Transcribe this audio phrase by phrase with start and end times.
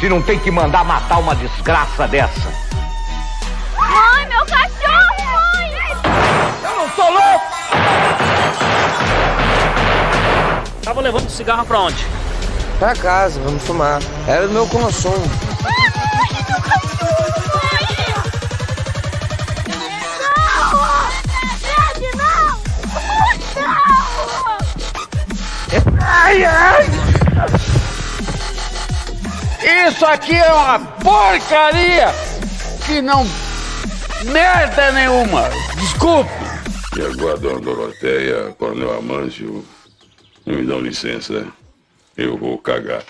[0.00, 2.52] se não tem que mandar matar uma desgraça dessa.
[3.76, 5.72] Mãe, meu cachorro, mãe!
[6.62, 7.46] Eu não sou louco!
[10.82, 12.06] Tava levando cigarro pra onde?
[12.78, 14.02] Pra casa, vamos fumar.
[14.28, 15.26] Era o meu consumo.
[15.62, 15.72] Mãe,
[26.38, 27.05] meu
[29.66, 32.06] Isso aqui é uma porcaria
[32.86, 33.26] que não.
[34.32, 35.50] merda nenhuma!
[35.74, 36.30] Desculpe!
[36.96, 39.64] E agora, dona Doroteia, Coronel Amâncio,
[40.46, 41.48] me dão licença,
[42.16, 43.02] eu vou cagar.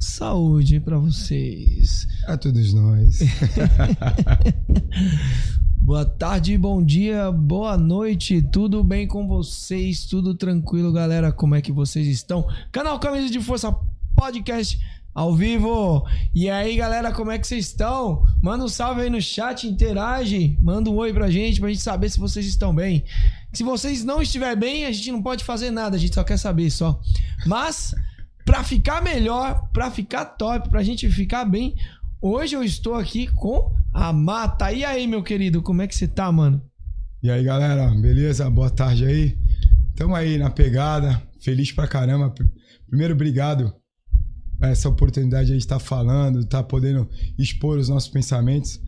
[0.00, 2.04] Saúde pra vocês.
[2.26, 3.20] A todos nós.
[5.90, 8.40] Boa tarde, bom dia, boa noite.
[8.40, 10.04] Tudo bem com vocês?
[10.04, 11.32] Tudo tranquilo, galera?
[11.32, 12.46] Como é que vocês estão?
[12.70, 13.74] Canal Camisa de Força
[14.14, 14.78] Podcast
[15.12, 16.06] ao vivo.
[16.32, 18.24] E aí, galera, como é que vocês estão?
[18.40, 22.08] Manda um salve aí no chat, interage, manda um oi pra gente, pra gente saber
[22.08, 23.04] se vocês estão bem.
[23.52, 26.36] Se vocês não estiverem bem, a gente não pode fazer nada, a gente só quer
[26.36, 27.00] saber só.
[27.44, 27.96] Mas
[28.50, 31.72] Pra ficar melhor, pra ficar top, pra gente ficar bem,
[32.20, 34.72] hoje eu estou aqui com a Mata.
[34.72, 36.62] E aí, meu querido, como é que você tá, mano?
[37.22, 38.48] E aí, galera, beleza?
[38.48, 39.36] Boa tarde aí.
[39.96, 42.30] Tamo aí na pegada, feliz pra caramba.
[42.30, 42.44] Pr-
[42.88, 43.72] Primeiro, obrigado
[44.58, 48.80] por essa oportunidade aí de estar falando, estar podendo expor os nossos pensamentos.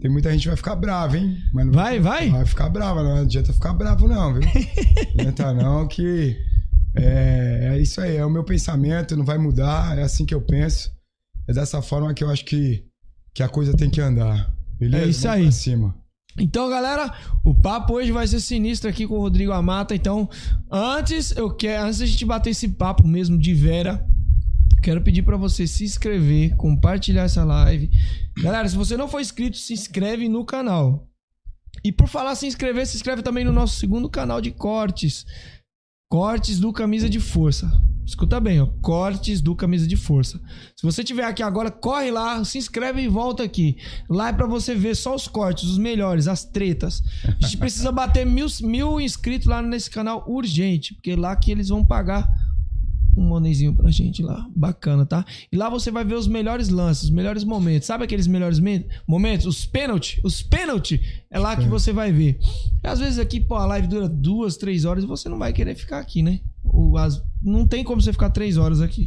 [0.00, 1.36] Tem muita gente que vai ficar brava, hein?
[1.52, 2.30] Mas não Vai, vai?
[2.30, 4.42] Vai ficar brava, não adianta ficar bravo, não, viu?
[5.14, 6.36] Não adianta não, que
[6.96, 10.40] é, é isso aí, é o meu pensamento, não vai mudar, é assim que eu
[10.40, 10.90] penso.
[11.48, 12.84] É dessa forma que eu acho que,
[13.34, 14.54] que a coisa tem que andar.
[14.78, 15.04] Beleza?
[15.04, 15.42] É isso Vamos aí.
[15.44, 15.98] pra cima.
[16.38, 17.12] Então, galera,
[17.44, 19.94] o papo hoje vai ser sinistro aqui com o Rodrigo Amata.
[19.94, 20.28] Então,
[20.70, 24.06] antes eu quero, antes da gente bater esse papo mesmo de Vera,
[24.82, 27.90] quero pedir pra você se inscrever, compartilhar essa live.
[28.40, 31.08] Galera, se você não for inscrito, se inscreve no canal.
[31.82, 35.26] E por falar se inscrever, se inscreve também no nosso segundo canal de cortes.
[36.10, 37.68] Cortes do Camisa de Força.
[38.08, 38.66] Escuta bem, ó.
[38.80, 40.40] Cortes do Camisa de Força.
[40.74, 43.76] Se você tiver aqui agora, corre lá, se inscreve e volta aqui.
[44.08, 47.02] Lá é pra você ver só os cortes, os melhores, as tretas.
[47.24, 51.68] A gente precisa bater mil, mil inscritos lá nesse canal urgente, porque lá que eles
[51.68, 52.26] vão pagar
[53.14, 54.46] um monezinho pra gente lá.
[54.56, 55.24] Bacana, tá?
[55.52, 57.86] E lá você vai ver os melhores lances, os melhores momentos.
[57.86, 59.44] Sabe aqueles melhores me- momentos?
[59.44, 60.18] Os pênalti.
[60.24, 60.98] Os pênalti.
[61.30, 62.38] É lá que você vai ver.
[62.82, 65.52] E às vezes aqui, pô, a live dura duas, três horas e você não vai
[65.52, 66.40] querer ficar aqui, né?
[66.72, 69.06] Ou as- Não tem como você ficar três horas aqui.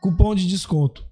[0.00, 1.04] cupom de desconto.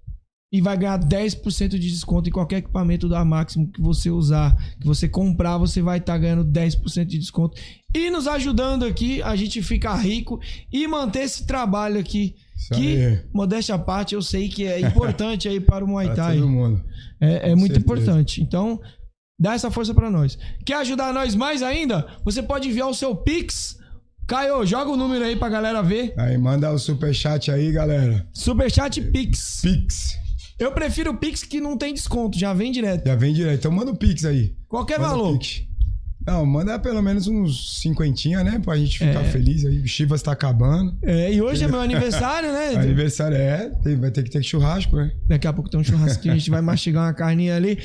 [0.52, 4.86] E vai ganhar 10% de desconto em qualquer equipamento da Máximo que você usar, que
[4.86, 7.58] você comprar, você vai estar ganhando 10% de desconto.
[7.94, 10.38] E nos ajudando aqui, a gente ficar rico
[10.70, 12.34] e manter esse trabalho aqui.
[12.56, 13.20] Isso que, aí.
[13.32, 16.36] modéstia à parte, eu sei que é importante aí para o Muay Thai.
[16.36, 16.82] todo mundo.
[17.20, 17.80] É, é muito certeza.
[17.80, 18.42] importante.
[18.42, 18.80] Então,
[19.38, 20.38] dá essa força pra nós.
[20.64, 22.06] Quer ajudar nós mais ainda?
[22.24, 23.76] Você pode enviar o seu Pix.
[24.26, 26.14] Caio, joga o número aí pra galera ver.
[26.16, 28.26] Aí, manda o superchat aí, galera.
[28.32, 29.60] Superchat Pix.
[29.62, 30.18] Pix.
[30.58, 33.04] Eu prefiro o Pix que não tem desconto, já vem direto.
[33.06, 33.58] Já vem direto.
[33.58, 34.54] Então manda o Pix aí.
[34.68, 35.38] Qualquer Manda valor.
[35.38, 35.62] Pix.
[36.26, 38.60] Não, manda pelo menos uns cinquentinha, né?
[38.64, 39.30] Pra gente ficar É.
[39.30, 39.80] feliz aí.
[39.80, 40.96] O Chivas tá acabando.
[41.02, 42.74] É, e hoje é meu aniversário, né?
[42.80, 45.12] Aniversário é, vai ter que ter churrasco, né?
[45.26, 47.78] Daqui a pouco tem um churrasquinho, a gente vai mastigar uma carninha ali.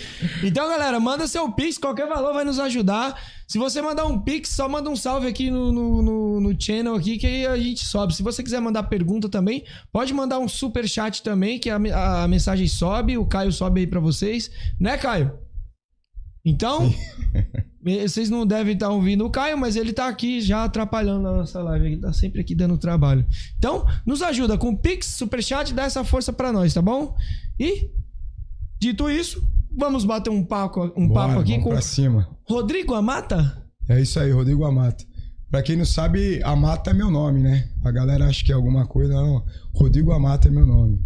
[0.43, 3.19] Então, galera, manda seu Pix, qualquer valor vai nos ajudar.
[3.47, 6.95] Se você mandar um Pix, só manda um salve aqui no, no, no, no channel
[6.95, 8.13] aqui que aí a gente sobe.
[8.13, 11.77] Se você quiser mandar pergunta também, pode mandar um super chat também, que a,
[12.23, 14.51] a mensagem sobe, o Caio sobe aí pra vocês.
[14.79, 15.31] Né, Caio?
[16.45, 16.93] Então,
[18.07, 21.61] vocês não devem estar ouvindo o Caio, mas ele tá aqui já atrapalhando a nossa
[21.61, 21.85] live.
[21.85, 23.25] Ele tá sempre aqui dando trabalho.
[23.57, 27.15] Então, nos ajuda com Pix, Superchat, dá essa força pra nós, tá bom?
[27.59, 27.89] E,
[28.79, 29.41] dito isso,
[29.75, 32.27] vamos bater um papo, um Bora, papo aqui com pra cima.
[32.47, 33.63] Rodrigo Amata.
[33.87, 35.05] É isso aí, Rodrigo Amata.
[35.49, 37.69] Pra quem não sabe, Amata é meu nome, né?
[37.83, 39.45] A galera acha que é alguma coisa, não.
[39.73, 40.99] Rodrigo Amata é meu nome.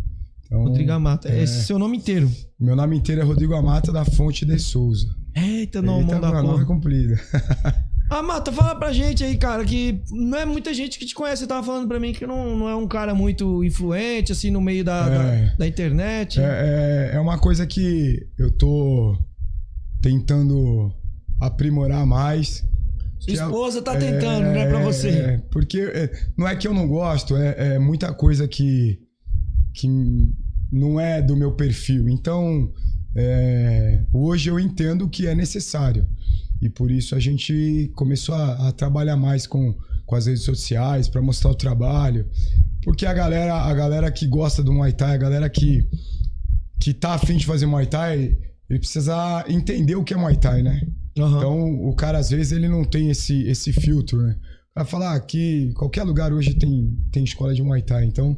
[0.45, 1.29] Então, Rodrigo Amata.
[1.29, 1.43] é.
[1.43, 2.29] Esse é seu nome inteiro.
[2.59, 5.07] Meu nome inteiro é Rodrigo Amata da Fonte de Souza.
[5.35, 6.65] Eita, não, Eita, mão da nome é porra.
[6.65, 7.15] comprido.
[8.09, 11.43] Amata, fala pra gente aí, cara, que não é muita gente que te conhece.
[11.43, 14.59] Você tava falando pra mim que não, não é um cara muito influente, assim, no
[14.59, 15.45] meio da, É.
[15.51, 16.41] da, da internet.
[16.41, 16.43] É,
[17.13, 19.15] é, é uma coisa que eu tô
[20.01, 20.91] tentando
[21.39, 22.63] aprimorar mais.
[23.19, 25.09] Sua é- esposa tá tentando, né, pra você.
[25.09, 28.99] É, porque é, não é que eu não gosto, é, é muita coisa que,
[29.73, 29.87] que
[30.71, 32.09] não é do meu perfil.
[32.09, 32.69] Então,
[33.15, 36.07] é, hoje eu entendo que é necessário.
[36.61, 39.75] E por isso a gente começou a, a trabalhar mais com,
[40.05, 42.27] com as redes sociais para mostrar o trabalho.
[42.83, 45.87] Porque a galera, a galera que gosta do Muay Thai, a galera que,
[46.79, 48.37] que tá afim de fazer Muay Thai,
[48.69, 50.81] ele precisa entender o que é Muay Thai, né?
[51.17, 51.37] Aham.
[51.37, 54.35] Então, o cara, às vezes, ele não tem esse, esse filtro, né?
[54.73, 58.05] Vai falar que qualquer lugar hoje tem, tem escola de Muay Thai.
[58.05, 58.37] Então,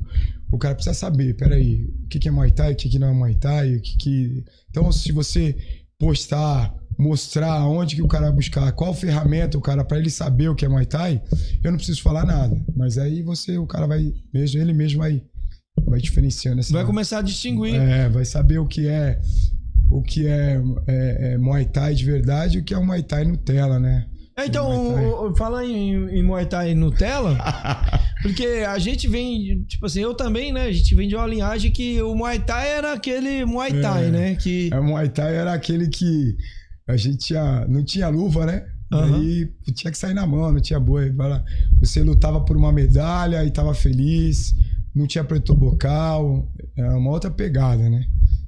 [0.51, 3.09] o cara precisa saber, peraí, o que, que é Muay Thai, o que, que não
[3.09, 4.43] é Muay Thai, o que, que...
[4.73, 5.55] Então, se você
[5.99, 10.49] postar, mostrar onde que o cara vai buscar, qual ferramenta o cara, para ele saber
[10.49, 11.21] o que é Muay Thai,
[11.63, 12.59] eu não preciso falar nada.
[12.75, 15.21] Mas aí você, o cara vai, mesmo ele mesmo vai,
[15.85, 16.59] vai diferenciando.
[16.71, 17.75] Vai começar a distinguir.
[17.75, 19.19] É, vai saber o que é
[19.91, 23.03] o que é, é, é Muay Thai de verdade e o que é o Muay
[23.03, 24.07] Thai Nutella, né?
[24.35, 27.37] É, então, o- o- fala em, em Muay Thai Nutella,
[28.23, 30.63] porque a gente vem, tipo assim, eu também, né?
[30.63, 34.09] A gente vem de uma linhagem que o Muay Thai era aquele Muay Thai, É.
[34.09, 34.35] né?
[34.35, 36.35] Que É, o Muay Thai era aquele que
[36.87, 38.65] a gente tinha, não tinha luva, né?
[38.91, 39.15] Aham.
[39.17, 41.11] Aí tinha que sair na mão, não tinha boi.
[41.79, 44.53] Você lutava por uma medalha e tava feliz,
[44.95, 48.05] não tinha preto bocal, era uma outra pegada, né?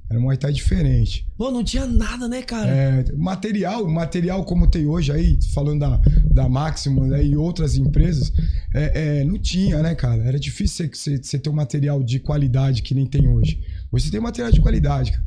[0.09, 1.27] Era um Muay Thai diferente.
[1.35, 2.69] Pô, não tinha nada, né, cara?
[2.69, 5.97] É, material, material como tem hoje aí, falando da,
[6.31, 8.31] da Maximum né, e outras empresas,
[8.73, 10.23] é, é, não tinha, né, cara?
[10.23, 13.59] Era difícil você, ter um material de qualidade que nem tem hoje.
[13.91, 15.23] Hoje você tem material de qualidade, cara.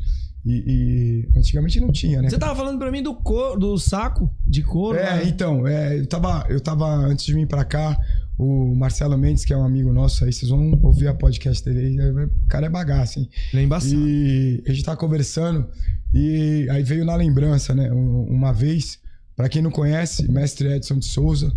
[0.46, 2.30] E, e antigamente não tinha, né?
[2.30, 4.96] Você tava falando pra mim do couro, do saco de couro.
[4.96, 5.24] É, né?
[5.26, 7.98] então, é, eu, tava, eu tava, antes de vir pra cá,
[8.38, 12.00] o Marcelo Mendes, que é um amigo nosso aí, vocês vão ouvir a podcast dele
[12.00, 13.28] aí, o cara é bagaço, hein?
[13.52, 13.94] Ele é embaçado.
[14.08, 15.68] E a gente tava conversando
[16.14, 17.92] e aí veio na lembrança, né?
[17.92, 18.98] Um- Uma vez,
[19.34, 21.52] pra quem não conhece, Mestre Edson de Souza.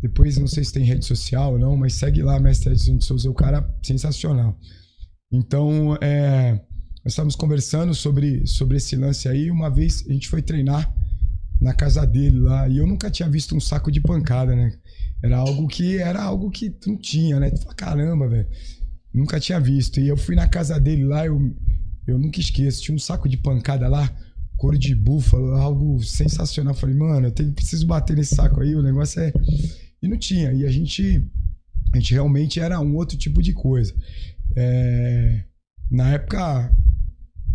[0.00, 3.04] Depois não sei se tem rede social ou não, mas segue lá, Mestre Edson de
[3.04, 4.56] Souza, é o cara sensacional.
[5.32, 6.52] Então, é,
[7.04, 9.50] nós estávamos conversando sobre, sobre esse lance aí.
[9.50, 10.94] Uma vez a gente foi treinar
[11.60, 14.72] na casa dele lá e eu nunca tinha visto um saco de pancada, né?
[15.22, 17.50] Era algo que era algo que não tinha, né?
[17.50, 18.48] Tu fala, caramba, velho.
[19.12, 19.98] Nunca tinha visto.
[20.00, 21.38] E eu fui na casa dele lá, eu,
[22.06, 22.82] eu nunca esqueço.
[22.82, 24.08] Tinha um saco de pancada lá,
[24.56, 26.72] couro de búfalo, algo sensacional.
[26.72, 29.32] Eu falei, mano, eu tenho, preciso bater nesse saco aí, o negócio é.
[30.00, 30.52] E não tinha.
[30.52, 31.26] E a gente,
[31.92, 33.92] a gente realmente era um outro tipo de coisa.
[34.56, 35.42] É,
[35.90, 36.72] Na época,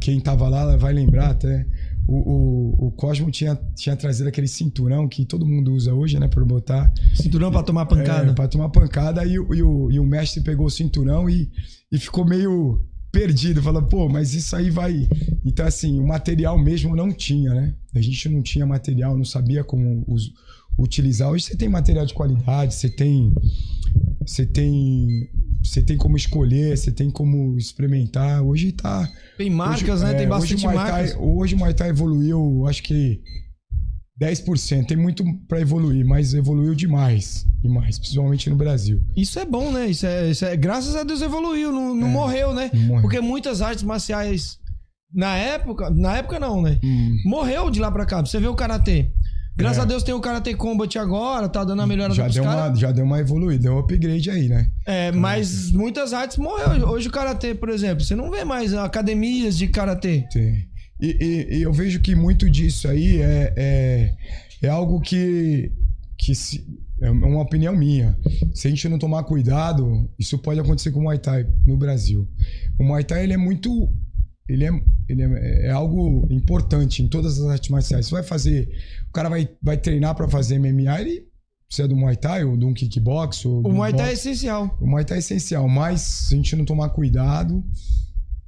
[0.01, 1.66] quem tava lá vai lembrar até.
[2.07, 6.27] O, o, o Cosmo tinha, tinha trazido aquele cinturão que todo mundo usa hoje, né?
[6.27, 6.93] Por botar.
[7.15, 8.31] Cinturão pra tomar pancada.
[8.31, 9.25] É, pra tomar pancada.
[9.25, 11.50] E, o- e, o, e o mestre pegou o cinturão e,
[11.91, 12.81] e ficou meio
[13.12, 13.62] perdido.
[13.62, 15.07] Falou, pô, mas isso aí vai.
[15.45, 17.74] Então, assim, o material mesmo não tinha, né?
[17.95, 20.31] A gente não tinha material, não sabia como us-
[20.77, 21.29] utilizar.
[21.31, 23.33] Hoje você tem material de qualidade, você tem.
[24.25, 25.29] Você tem.
[25.63, 28.43] Você tem como escolher, você tem como experimentar.
[28.43, 29.10] Hoje tá.
[29.38, 30.13] Tem marcas, hoje, né?
[30.13, 31.12] Tem é, bastante hoje marcas.
[31.13, 33.22] Thai, hoje o Muay Thai evoluiu, acho que
[34.22, 34.86] 10%.
[34.86, 37.46] Tem muito pra evoluir, mas evoluiu demais.
[37.62, 39.01] Demais, principalmente no Brasil.
[39.15, 39.88] Isso é bom, né?
[39.88, 42.70] Isso é, isso é- graças a Deus evoluiu, não, não morreu, né?
[42.72, 43.01] É, não morreu.
[43.01, 44.60] Porque muitas artes marciais
[45.13, 46.79] na época, na época não, né?
[46.84, 47.17] Hum.
[47.25, 48.20] Morreu de lá pra cá.
[48.22, 49.10] Você vê o karatê.
[49.55, 49.81] Graças É.
[49.81, 52.69] a Deus tem o Karate Combat agora, tá dando a melhorada Já deu, caras.
[52.69, 54.72] uma, já deu uma evoluída, deu um upgrade aí, né?
[54.86, 56.88] É, mas muitas artes morreu.
[56.89, 60.25] Hoje o karatê, por exemplo, você não vê mais academias de karatê.
[60.31, 60.67] Tem.
[61.00, 61.17] E,
[61.51, 64.13] e- e eu vejo que muito disso aí é, é,
[64.63, 65.72] é algo que,
[66.17, 66.65] que se,
[67.01, 68.17] é uma opinião minha.
[68.53, 72.27] Se a gente não tomar cuidado, isso pode acontecer com o Muay Thai no Brasil.
[72.79, 73.89] O Muay Thai ele é muito
[74.48, 74.70] ele, é,
[75.10, 78.06] ele é, é, algo importante em todas as artes marciais.
[78.08, 78.70] Você vai fazer,
[79.10, 81.28] o cara vai, vai treinar para fazer MMA, ele
[81.68, 83.46] precisa do Muay Thai ou de um kickbox.
[83.46, 84.30] Ou O Muay Thai é boxe.
[84.30, 84.78] essencial.
[84.82, 87.64] O Muay Thai é essencial, mas se a gente não tomar cuidado,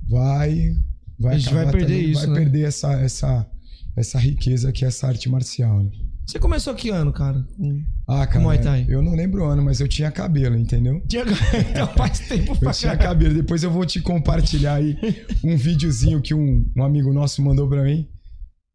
[0.08, 0.75] vai.
[1.20, 2.36] vai A gente vai perder também- isso, Vai né?
[2.36, 3.50] perder essa, essa,
[3.96, 5.84] essa riqueza que é essa arte marcial.
[5.84, 5.92] Né?
[6.25, 7.44] Você começou que ano, cara?
[7.58, 8.85] Com- Ah, cara, Muay Thai.
[8.88, 11.01] eu não lembro o ano, mas eu tinha cabelo, entendeu?
[11.07, 11.24] Tinha...
[11.71, 13.09] Então faz tempo Eu pra tinha caralho.
[13.09, 13.33] cabelo.
[13.33, 14.95] Depois eu vou te compartilhar aí
[15.43, 18.07] um videozinho que um, um amigo nosso mandou pra mim.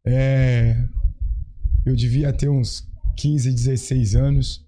[0.05, 0.75] É,
[1.85, 2.83] eu devia ter uns
[3.17, 4.65] 15, 16 anos.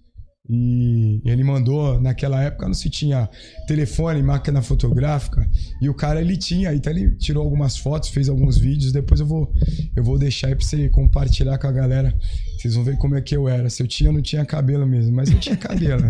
[0.50, 3.30] E ele mandou, naquela época não se tinha
[3.66, 5.50] telefone, máquina fotográfica.
[5.82, 8.92] E o cara ele tinha, então ele tirou algumas fotos, fez alguns vídeos.
[8.92, 9.54] Depois eu vou,
[9.96, 12.14] eu vou deixar aí pra você compartilhar com a galera.
[12.58, 13.70] Vocês vão ver como é que eu era.
[13.70, 16.04] Se eu tinha, não tinha cabelo mesmo, mas eu tinha cabelo.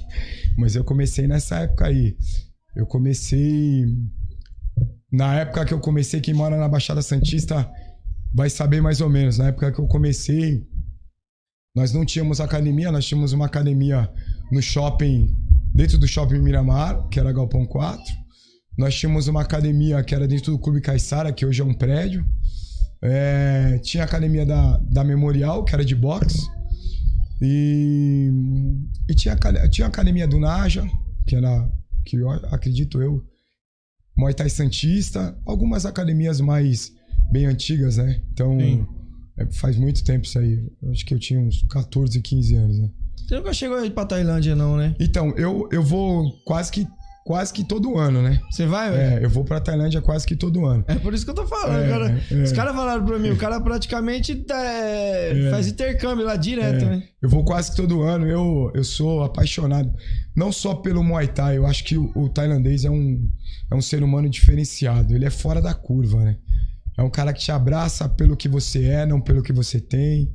[0.58, 2.16] mas eu comecei nessa época aí.
[2.76, 3.86] Eu comecei.
[5.10, 7.68] Na época que eu comecei, quem mora na Baixada Santista
[8.32, 9.38] vai saber mais ou menos.
[9.38, 10.66] Na época que eu comecei,
[11.74, 14.10] nós não tínhamos academia, nós tínhamos uma academia
[14.50, 15.36] no shopping,
[15.74, 18.02] dentro do shopping Miramar, que era Galpão 4.
[18.76, 22.24] Nós tínhamos uma academia que era dentro do Clube Caiçara, que hoje é um prédio.
[23.02, 26.48] É, tinha a academia da, da Memorial, que era de boxe.
[27.40, 28.30] E,
[29.08, 29.36] e tinha,
[29.70, 30.84] tinha a academia do Naja,
[31.26, 31.70] que era,
[32.04, 33.24] que eu acredito eu,
[34.16, 35.38] Muay Thai Santista.
[35.46, 36.92] Algumas academias mais
[37.30, 38.20] bem antigas, né?
[38.32, 38.86] Então, Sim.
[39.40, 40.62] É, faz muito tempo isso aí.
[40.82, 42.90] Eu acho que eu tinha uns 14, 15 anos, né?
[43.26, 44.94] Você nunca chegou aí pra Tailândia, não, né?
[44.98, 46.84] Então, eu, eu vou quase que,
[47.24, 48.40] quase que todo ano, né?
[48.50, 49.20] Você vai, velho?
[49.20, 50.84] É, eu vou pra Tailândia quase que todo ano.
[50.88, 52.20] É por isso que eu tô falando, É, cara.
[52.28, 52.42] é.
[52.42, 55.50] Os caras falaram pra mim, o cara praticamente é, É.
[55.50, 57.02] faz intercâmbio lá direto, É, né?
[57.22, 58.26] Eu vou quase que todo ano.
[58.26, 59.92] Eu, eu sou apaixonado.
[60.34, 61.56] Não só pelo Muay Thai.
[61.58, 63.28] Eu acho que o, o tailandês é um,
[63.70, 65.14] é um ser humano diferenciado.
[65.14, 66.36] Ele é fora da curva, né?
[67.00, 70.30] É um cara que te abraça pelo que você é, não pelo que você tem.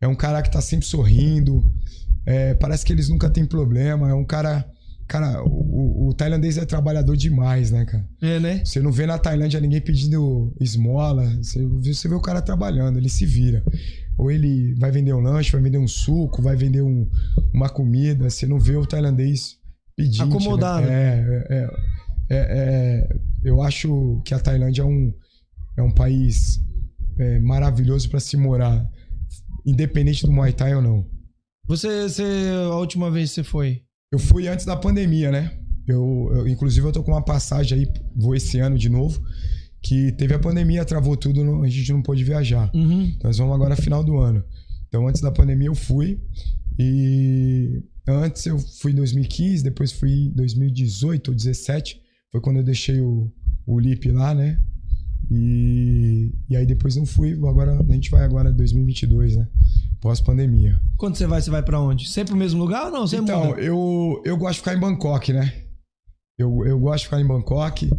[0.00, 1.62] É um cara que tá sempre sorrindo.
[2.24, 4.08] É, parece que eles nunca têm problema.
[4.08, 4.66] É um cara.
[5.06, 8.08] Cara, o, o- tailandês é trabalhador demais, né, cara?
[8.22, 8.62] É, né?
[8.64, 11.26] Você não vê na Tailândia ninguém pedindo esmola.
[11.42, 13.62] Você, vê- você vê o cara trabalhando, ele se vira.
[14.16, 17.08] Ou ele vai vender um lanche, vai vender um suco, vai vender um-
[17.52, 18.30] uma comida.
[18.30, 19.56] Você não vê o tailandês
[19.96, 20.22] pedindo.
[20.34, 20.86] Acomodado.
[20.86, 20.92] Né?
[20.92, 21.70] É, é,
[22.30, 23.08] é, é-
[23.42, 25.12] eu acho que a Tailândia é um,
[25.80, 26.60] é um país
[27.18, 28.86] é, maravilhoso para se morar,
[29.66, 31.06] independente do Muay Thai ou não.
[31.66, 32.24] Você, você,
[32.70, 33.82] a última vez que você foi?
[34.12, 35.56] Eu fui antes da pandemia, né?
[35.86, 39.20] Eu, eu- inclusive, eu tô com uma passagem aí, vou esse ano de novo,
[39.82, 42.70] que teve a pandemia, travou tudo, não- a gente não pôde viajar.
[42.74, 43.04] Uhum.
[43.04, 44.42] Então, nós vamos agora final do ano.
[44.88, 46.20] Então, antes da pandemia, eu fui.
[46.78, 52.00] E antes eu fui em 2015, depois fui em 2018 ou 2017.
[52.32, 53.30] Foi quando eu deixei o,
[53.66, 54.58] o LIP lá, né?
[55.28, 57.32] E, e aí depois não fui.
[57.32, 59.48] Agora, a gente vai agora em 2022, né?
[60.00, 60.80] Pós-pandemia.
[60.96, 62.08] Quando você vai, você vai pra onde?
[62.08, 63.06] Sempre pro mesmo lugar ou não?
[63.06, 63.60] Você Então, muda?
[63.60, 65.52] eu, eu gosto de ficar em Bangkok, né?
[66.38, 67.90] Eu, eu gosto de ficar em Bangkok.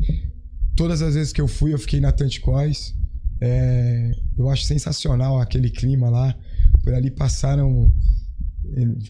[0.76, 2.96] Todas as vezes que eu fui, eu fiquei na Tanticois.
[3.40, 6.36] É, eu acho sensacional aquele clima lá.
[6.84, 7.94] Por ali passaram.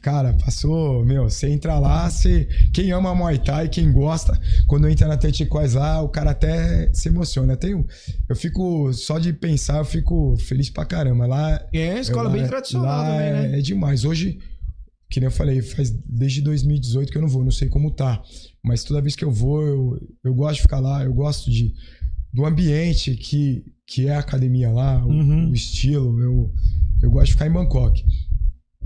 [0.02, 1.06] Cara, passou.
[1.06, 2.48] Meu, você entra lá, você.
[2.74, 7.10] Quem ama Muay Thai, quem gosta, quando entra na Tanticois lá, o cara até se
[7.10, 7.54] emociona.
[7.54, 7.86] Eu, tenho,
[8.30, 8.92] eu fico.
[8.94, 11.26] Só de pensar, eu fico feliz pra caramba.
[11.28, 11.62] Lá.
[11.74, 13.60] É, escola eu- bem lá- tradicional também, é, né?
[13.60, 14.06] é demais.
[14.06, 14.40] Hoje,
[15.10, 18.22] que nem eu falei, faz desde 2018 que eu não vou, não sei como tá.
[18.64, 21.74] Mas toda vez que eu vou, eu, eu gosto de ficar lá, eu gosto de,
[22.34, 25.50] do ambiente que, que é a academia lá, o, Uhum.
[25.50, 26.18] o estilo.
[26.22, 26.54] Eu,
[27.04, 28.02] eu gosto de ficar em Bangkok.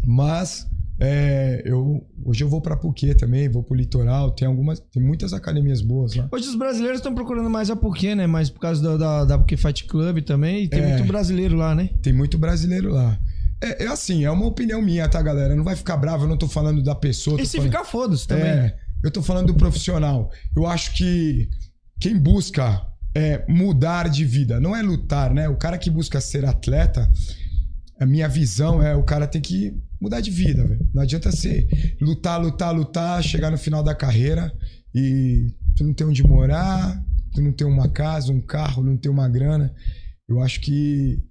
[0.05, 0.67] Mas
[0.99, 5.33] é, eu, hoje eu vou pra Phuket também, vou pro litoral, tem algumas, tem muitas
[5.33, 6.27] academias boas lá.
[6.31, 8.27] Hoje os brasileiros estão procurando mais a Phuket, né?
[8.27, 10.63] Mas por causa da, da, da Fight Club também.
[10.63, 10.87] E tem É.
[10.95, 11.89] muito brasileiro lá, né?
[12.01, 13.19] Tem muito brasileiro lá.
[13.61, 15.55] É, é assim, é uma opinião minha, tá, galera?
[15.55, 17.41] Não vai ficar bravo, eu não tô falando da pessoa.
[17.41, 18.45] E se falando- ficar, foda-se também.
[18.45, 20.29] É, eu tô falando do profissional.
[20.55, 21.49] Eu acho que
[21.99, 22.81] quem busca
[23.17, 25.47] é, mudar de vida, não é lutar, né?
[25.47, 27.09] O cara que busca ser atleta,
[27.99, 30.79] a minha visão é o cara tem que mudar de vida.
[30.93, 31.67] Não adianta ser
[32.01, 34.51] lutar, lutar, lutar, chegar no final da carreira
[34.93, 37.01] e tu não tem onde morar,
[37.33, 39.73] tu não tem uma casa, um carro, não tem uma grana.
[40.27, 41.21] Eu acho que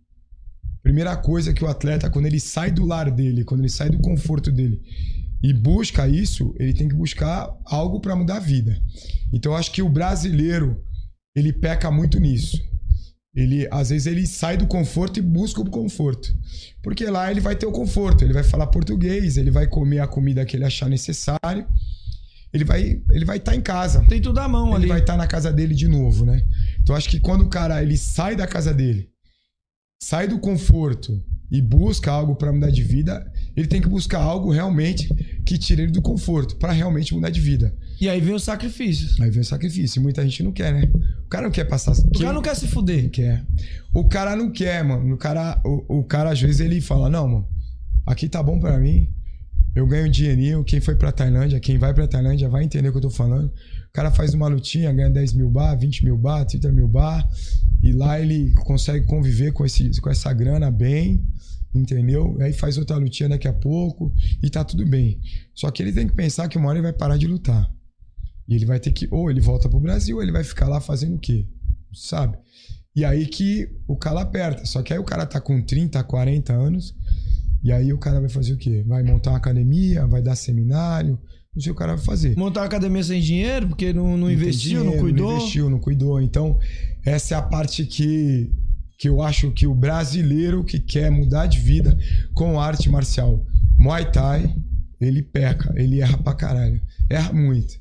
[0.64, 3.90] a primeira coisa que o atleta, quando ele sai do lar dele, quando ele sai
[3.90, 4.80] do conforto dele
[5.42, 8.80] e busca isso, ele tem que buscar algo para mudar a vida.
[9.32, 10.82] Então eu acho que o brasileiro,
[11.36, 12.58] ele peca muito nisso.
[13.34, 16.34] Ele às vezes ele sai do conforto e busca o conforto.
[16.82, 20.06] Porque lá ele vai ter o conforto, ele vai falar português, ele vai comer a
[20.06, 21.66] comida que ele achar necessário.
[22.52, 24.04] Ele vai ele vai estar em casa.
[24.08, 24.86] Tem tudo à mão ele ali.
[24.86, 26.44] vai estar na casa dele de novo, né?
[26.80, 29.10] Então acho que quando o cara ele sai da casa dele,
[30.00, 33.24] sai do conforto e busca algo para mudar de vida,
[33.56, 35.08] ele tem que buscar algo realmente
[35.44, 37.74] que tire ele do conforto para realmente mudar de vida.
[38.00, 39.20] E aí vem os sacrifícios.
[39.20, 40.00] Aí vem o sacrifício.
[40.00, 40.90] E muita gente não quer, né?
[41.24, 41.92] O cara não quer passar.
[41.92, 43.08] O cara não quer se fuder.
[43.10, 43.44] Quer.
[43.94, 45.14] O cara não quer, mano.
[45.14, 47.48] O cara, o, o cara às vezes ele fala: Não, mano,
[48.06, 49.08] aqui tá bom pra mim.
[49.74, 50.64] Eu ganho dinheirinho.
[50.64, 53.46] Quem foi pra Tailândia, quem vai pra Tailândia vai entender o que eu tô falando.
[53.46, 57.26] O cara faz uma lutinha, ganha 10 mil bar, 20 mil bar, 30 mil bar.
[57.82, 61.24] E lá ele consegue conviver com, esse, com essa grana bem.
[61.74, 62.36] Entendeu?
[62.40, 65.20] Aí faz outra lutinha daqui a pouco e tá tudo bem.
[65.54, 67.68] Só que ele tem que pensar que uma hora ele vai parar de lutar.
[68.46, 69.08] E ele vai ter que.
[69.10, 71.48] Ou ele volta pro Brasil, ou ele vai ficar lá fazendo o quê?
[71.92, 72.38] Sabe?
[72.94, 74.64] E aí que o calo aperta.
[74.64, 76.94] Só que aí o cara tá com 30, 40 anos.
[77.62, 78.84] E aí o cara vai fazer o quê?
[78.86, 81.18] Vai montar uma academia, vai dar seminário.
[81.54, 82.36] Não sei o que o cara vai fazer.
[82.36, 85.30] Montar uma academia sem dinheiro, porque não, não tem investiu, não dinheiro, cuidou.
[85.30, 86.20] Não investiu, não cuidou.
[86.20, 86.58] Então,
[87.04, 88.50] essa é a parte que,
[88.98, 91.96] que eu acho que o brasileiro que quer mudar de vida
[92.34, 93.44] com arte marcial
[93.78, 94.54] Muay Thai,
[95.00, 96.80] ele peca, ele erra pra caralho.
[97.10, 97.74] Erra muito.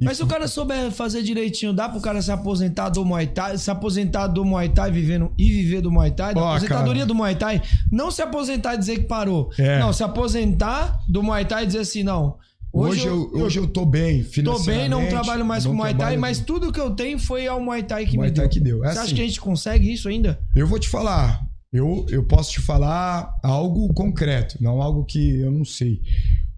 [0.00, 3.26] E Mas se o cara souber fazer direitinho, dá pro cara se aposentar do Muay
[3.26, 7.02] Thai, se aposentar do Muay Thai vivendo, e viver do Muay Thai, da Ó, aposentadoria
[7.02, 7.06] cara.
[7.06, 7.60] do Muay Thai,
[7.92, 9.50] não se aposentar e dizer que parou.
[9.58, 9.78] É.
[9.78, 12.38] Não, se aposentar do Muay Thai e dizer assim, não.
[12.72, 14.80] Hoje, eu, hoje eu tô bem, tô financeiramente.
[14.80, 17.60] bem, não trabalho mais não com Muay Thai, mas tudo que eu tenho foi ao
[17.60, 18.50] Muay Thai que Muay me Thai deu.
[18.50, 18.84] que deu.
[18.84, 19.14] É Você acha assim.
[19.16, 20.40] que a gente consegue isso ainda?
[20.54, 21.44] Eu vou te falar.
[21.72, 26.00] Eu, eu posso te falar algo concreto, não algo que eu não sei.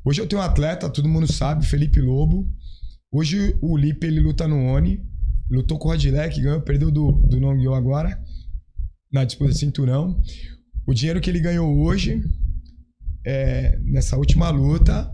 [0.05, 2.49] Hoje eu tenho um atleta, todo mundo sabe, Felipe Lobo.
[3.11, 5.01] Hoje o Lipe ele luta no ONI.
[5.51, 8.19] Lutou com o Rodilec, ganhou, perdeu do, do Nongyo agora.
[9.13, 10.19] Na disputa de cinturão.
[10.87, 12.23] O dinheiro que ele ganhou hoje,
[13.25, 15.13] é, nessa última luta,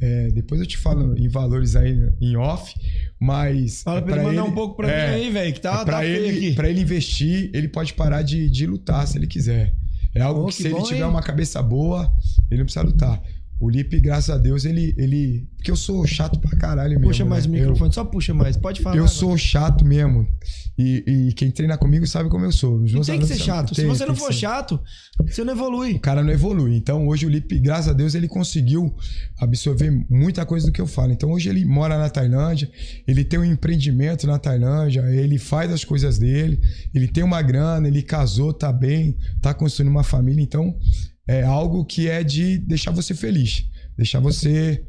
[0.00, 2.74] é, depois eu te falo em valores aí em off,
[3.18, 3.82] mas.
[3.82, 5.80] Fala é pra ele mandar ele- um pouco pra é, mim aí, velho, que tá,
[5.80, 6.54] é pra tá ele, aqui.
[6.54, 9.74] Pra ele investir, ele pode parar de, de lutar se ele quiser.
[10.14, 11.04] É algo Pô, que, que se bom, ele tiver hein?
[11.10, 12.10] uma cabeça boa,
[12.50, 13.20] ele não precisa lutar.
[13.60, 14.94] O Lipe, graças a Deus, ele.
[14.96, 17.08] ele porque eu sou chato pra caralho mesmo.
[17.08, 17.58] Puxa mais o né?
[17.58, 18.56] microfone, só puxa mais.
[18.56, 18.96] Pode Eu, falar.
[18.96, 20.28] eu sou chato mesmo.
[20.78, 22.76] E, e quem treina comigo sabe como eu sou.
[22.80, 23.74] Os E tem que ser chato.
[23.74, 24.38] Se Tem, você tem não for ser.
[24.40, 24.80] chato,
[25.26, 25.94] você não evolui.
[25.94, 26.76] O cara não evolui.
[26.76, 28.94] Então hoje o Lipe, graças a Deus, ele conseguiu
[29.40, 31.10] absorver muita coisa do que eu falo.
[31.12, 32.70] Então hoje ele mora na Tailândia,
[33.08, 36.60] ele tem um empreendimento na Tailândia, ele faz as coisas dele,
[36.94, 40.40] ele tem uma grana, ele casou, tá bem, tá construindo uma família.
[40.42, 40.76] Então
[41.28, 43.64] é algo que é de deixar você feliz,
[43.96, 44.82] deixar você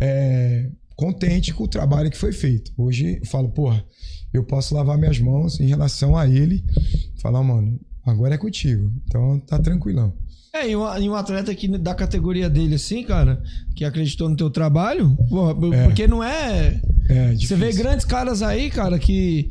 [0.00, 2.72] é, contente com o trabalho que foi feito.
[2.78, 3.84] Hoje eu falo, porra,
[4.32, 6.64] eu posso lavar minhas mãos em relação a ele,
[7.20, 8.92] falar, mano, agora é contigo.
[9.04, 10.16] Então tá tranquilão.
[10.52, 13.40] É, e um, atleta aqui da categoria dele, assim, cara,
[13.76, 15.84] que acreditou no teu trabalho, porra, É.
[15.84, 16.80] porque não é.
[17.08, 19.48] É, Você vê grandes caras aí, cara, que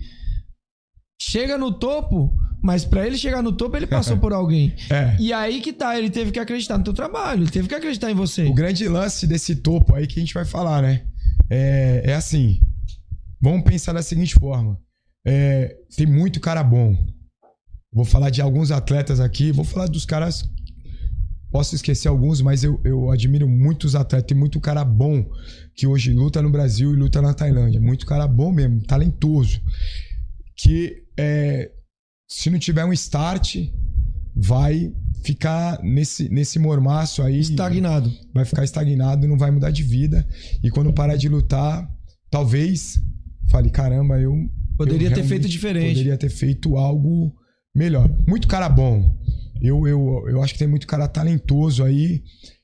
[1.21, 4.73] chega no topo, mas pra ele chegar no topo, ele passou por alguém.
[4.89, 5.15] É.
[5.19, 8.11] E aí que tá, ele teve que acreditar no teu trabalho, ele teve que acreditar
[8.11, 8.45] em você.
[8.45, 11.05] O grande lance desse topo aí que a gente vai falar, né?
[11.49, 12.61] É, é assim.
[13.41, 14.77] Vamos pensar da seguinte forma.
[15.25, 16.95] É, tem muito cara bom.
[17.91, 19.51] Vou falar de alguns atletas aqui.
[19.51, 20.43] Vou falar dos caras.
[21.51, 24.27] Posso esquecer alguns, mas eu, eu admiro muitos atletas.
[24.27, 25.25] Tem muito cara bom
[25.75, 27.79] que hoje luta no Brasil e luta na Tailândia.
[27.79, 29.59] Muito cara bom mesmo, talentoso.
[30.57, 31.71] Que é,
[32.29, 33.57] se não tiver um start,
[34.35, 37.39] vai ficar nesse, nesse mormaço aí.
[37.39, 38.11] Estagnado.
[38.33, 40.25] Vai ficar estagnado, não vai mudar de vida.
[40.63, 41.89] E quando parar de lutar,
[42.29, 43.01] talvez
[43.49, 44.33] fale: caramba, eu.
[44.77, 45.95] Poderia eu ter feito diferente.
[45.95, 47.35] Poderia ter feito algo
[47.75, 48.09] melhor.
[48.27, 49.13] Muito cara bom.
[49.61, 52.23] Eu, eu, eu acho que tem muito cara talentoso aí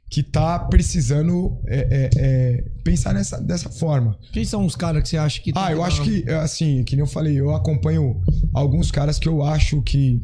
[0.10, 4.18] que tá precisando é, é, é, pensar nessa, dessa forma.
[4.32, 6.84] Quem são os caras que você acha que Ah, tem eu dar acho que, assim,
[6.84, 8.22] que nem eu falei, eu acompanho
[8.60, 10.22] alguns caras que eu acho que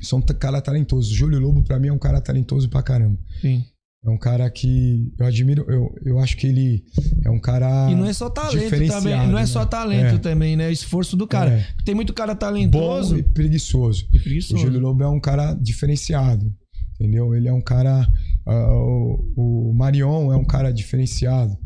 [0.00, 1.10] são cara talentosos.
[1.12, 3.18] Júlio Lobo, pra mim, é um cara talentoso pra caramba.
[3.40, 3.64] Sim.
[4.04, 6.84] É um cara que eu admiro, eu, eu acho que ele
[7.24, 7.90] é um cara.
[7.90, 9.16] E não é só talento também.
[9.26, 9.46] Não é né?
[9.46, 10.18] só talento É.
[10.18, 10.70] também, né?
[10.70, 11.50] Esforço do cara.
[11.50, 11.66] É.
[11.84, 14.06] Tem muito cara Bom talentoso e preguiçoso.
[14.14, 14.54] e preguiçoso.
[14.54, 16.50] O Júlio Lobo é um cara diferenciado.
[16.94, 17.34] Entendeu?
[17.34, 18.06] Ele é um cara.
[18.46, 21.56] ah, o, o Marion é um cara diferenciado.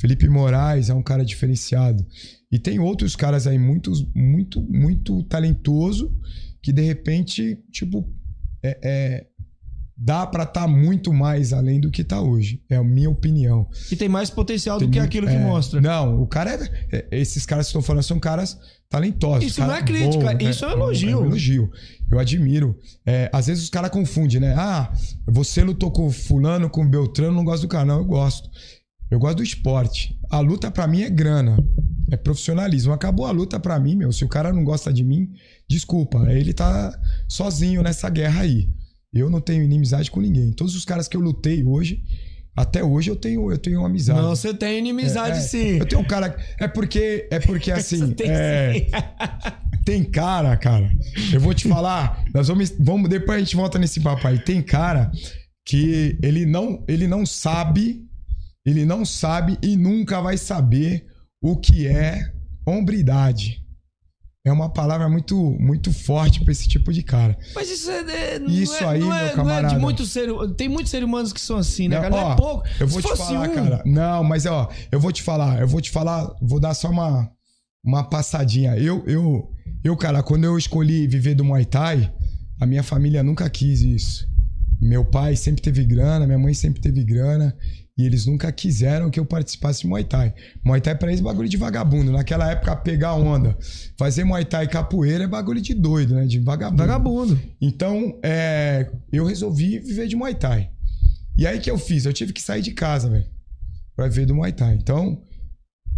[0.00, 2.04] Felipe Moraes é um cara diferenciado.
[2.54, 6.14] E tem outros caras aí muito, muito, muito talentoso
[6.62, 8.08] que de repente, tipo,
[8.62, 9.26] é, é,
[9.96, 12.62] dá pra estar muito mais além do que tá hoje.
[12.70, 13.68] É a minha opinião.
[13.90, 15.80] E tem mais potencial Tem do que muito- aquilo que é, mostra.
[15.80, 18.56] Não, o cara é, é- Esses caras que estão falando são caras
[18.88, 19.48] talentosos.
[19.48, 21.10] Isso cara não é crítica, isso é um elogio.
[21.10, 21.70] É um elogio.
[22.08, 22.78] Eu admiro.
[23.04, 24.54] É, às vezes os caras confundem, né?
[24.56, 24.92] Ah,
[25.26, 27.84] você lutou com fulano, com Beltrano, não gosto do cara.
[27.84, 28.48] Não, eu gosto.
[29.10, 30.16] Eu gosto do esporte.
[30.30, 31.56] A luta pra mim é grana.
[32.14, 32.92] É profissionalismo.
[32.92, 34.12] Acabou a luta pra mim, meu.
[34.12, 35.32] Se o cara não gosta de mim,
[35.68, 36.30] desculpa.
[36.30, 36.96] Ele tá
[37.28, 38.68] sozinho nessa guerra aí.
[39.12, 40.52] Eu não tenho inimizade com ninguém.
[40.52, 42.04] Todos os caras que eu lutei hoje,
[42.56, 44.20] até hoje eu tenho, eu tenho amizade.
[44.20, 45.40] Não, você tem inimizade É, é.
[45.40, 45.78] sim.
[45.78, 46.36] Eu tenho um cara.
[46.60, 47.26] É porque.
[47.32, 48.12] É porque assim.
[48.12, 48.86] Tem é,
[49.84, 50.88] tem cara, cara.
[51.32, 52.24] Eu vou te falar.
[52.32, 53.10] Nós vamos, vamos.
[53.10, 54.38] Depois a gente volta nesse papo aí.
[54.38, 55.10] Tem cara
[55.66, 58.04] que ele não, ele não sabe.
[58.64, 61.04] Ele não sabe e nunca vai saber
[61.44, 62.20] o que é
[62.66, 63.62] hombridade.
[64.46, 67.36] É uma palavra muito, muito forte pra esse tipo de cara.
[67.54, 68.00] Mas isso é.
[68.34, 69.78] é- Isso é, aí, não meu é, não é de camarada.
[69.78, 70.34] muitos seres.
[70.56, 72.16] Tem muitos seres humanos que são assim, né, Não, cara?
[72.16, 72.64] Não ó, é pouco.
[72.78, 73.82] Eu vou Se te falar, um, cara.
[73.86, 77.30] Não, mas ó, eu vou te falar, eu vou te falar, vou dar só uma,
[77.82, 78.76] uma passadinha.
[78.76, 79.50] Eu, eu,
[79.82, 82.12] eu, cara, quando eu escolhi viver do Muay Thai,
[82.60, 84.26] a minha família nunca quis isso.
[84.78, 87.56] Meu pai sempre teve grana, minha mãe sempre teve grana.
[87.96, 90.34] E eles nunca quiseram que eu participasse de Muay Thai.
[90.64, 92.10] Muay Thai pra eles é bagulho de vagabundo.
[92.10, 93.56] Naquela época, pegar onda,
[93.96, 96.26] fazer Muay Thai e capoeira é bagulho de doido, né?
[96.26, 96.82] De vagabundo.
[96.82, 97.40] Vagabundo.
[97.60, 100.70] Então, é, eu resolvi viver de Muay Thai.
[101.38, 102.04] E aí que eu fiz?
[102.04, 103.26] Eu tive que sair de casa, velho,
[103.94, 104.74] pra viver do Muay Thai.
[104.74, 105.22] Então,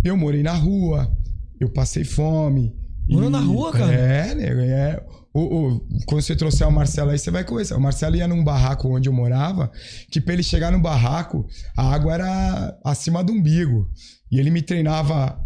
[0.04, 1.10] eu morei na rua,
[1.58, 2.74] eu passei fome.
[3.08, 3.92] Morou na rua, cara?
[3.92, 5.02] É, nego, é.
[5.36, 7.74] O, o- quando você trouxer o Marcelo aí, você vai conhecer.
[7.74, 9.70] O Marcelo ia num barraco onde eu morava,
[10.10, 11.46] que pra ele chegar no barraco,
[11.76, 13.88] a água era acima do umbigo.
[14.32, 15.38] E ele me treinava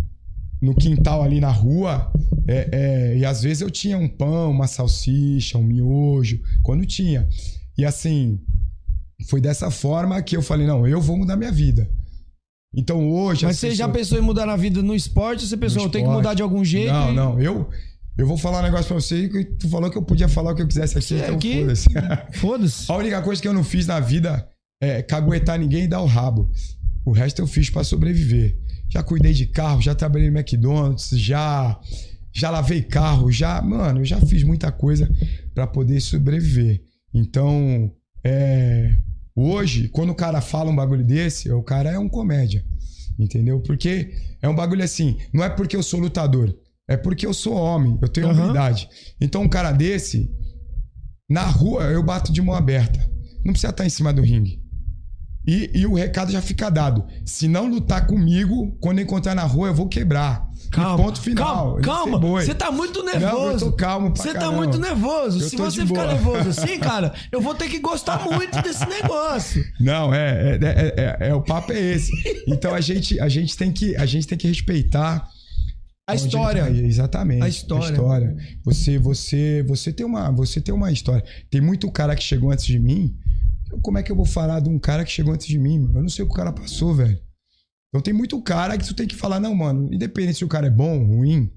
[0.63, 2.13] no quintal ali na rua.
[2.49, 7.29] é, é, e às vezes eu tinha um pão, uma salsicha, um miojo, quando tinha.
[7.79, 8.39] E assim,
[9.29, 11.89] foi dessa forma que eu falei: não, eu vou mudar minha vida.
[12.75, 13.45] Então hoje.
[13.45, 15.47] Mas as você já pessoas- pensou em mudar na vida no esporte?
[15.47, 16.93] Você pensou, eu tenho que mudar de algum jeito?
[16.93, 17.41] Não, e- não.
[17.41, 17.69] Eu,
[18.19, 20.55] eu vou falar um negócio pra você que tu falou que eu podia falar o
[20.55, 21.89] que eu quisesse aqui, Você então aqui- foda-se.
[22.39, 22.93] Foda-se.
[22.93, 24.47] A única coisa que eu não fiz na vida
[24.83, 26.51] é caguetar ninguém e dar o rabo.
[27.05, 28.57] O resto eu fiz pra sobreviver.
[28.89, 31.79] Já cuidei de carro, já trabalhei no McDonald's, já
[32.33, 35.11] já lavei carro, já, mano, eu já fiz muita coisa
[35.55, 36.81] pra poder sobreviver.
[37.13, 37.91] Então,
[38.25, 38.95] é,
[39.35, 42.65] hoje, quando o cara fala um bagulho desse, o cara é um comédia.
[43.19, 43.61] Entendeu?
[43.61, 46.55] Porque é um bagulho assim, não é porque eu sou lutador,
[46.91, 48.39] é porque eu sou homem, eu tenho Aham.
[48.41, 48.89] habilidade.
[49.21, 50.29] Então, um cara desse,
[51.29, 52.99] na rua, eu bato de mão aberta.
[53.45, 54.59] Não precisa estar em cima do ringue.
[55.47, 57.05] E, e o recado já fica dado.
[57.25, 60.47] Se não lutar comigo, quando encontrar na rua, eu vou quebrar.
[60.67, 61.77] E Calma, ponto final.
[61.77, 62.43] Calma, calma.
[62.43, 63.71] Você tá muito Não, eu nervoso.
[63.71, 65.41] tô calmo Você tá muito nervoso.
[65.49, 66.13] Se você ficar boa.
[66.15, 69.65] nervoso assim, cara, eu vou ter que gostar muito desse negócio.
[69.81, 72.13] Não, é, é, é, é- é- o papo é esse.
[72.47, 75.27] Então a gente, a gente tem que, a gente tem que respeitar
[76.11, 76.71] A onde história.
[76.71, 77.43] Exatamente.
[77.43, 77.89] A história.
[77.89, 78.37] A história.
[78.65, 81.25] Você, você, você tem uma, você tem uma história.
[81.51, 83.17] Tem muito cara que chegou antes de mim.
[83.83, 85.91] Como é que eu vou falar de um cara que chegou antes de mim?
[85.95, 87.19] Eu não sei o que o cara passou, velho.
[87.89, 90.69] Então tem muito cara que tu tem que falar, não, mano, independente se o cara
[90.69, 91.51] é bom, ruim.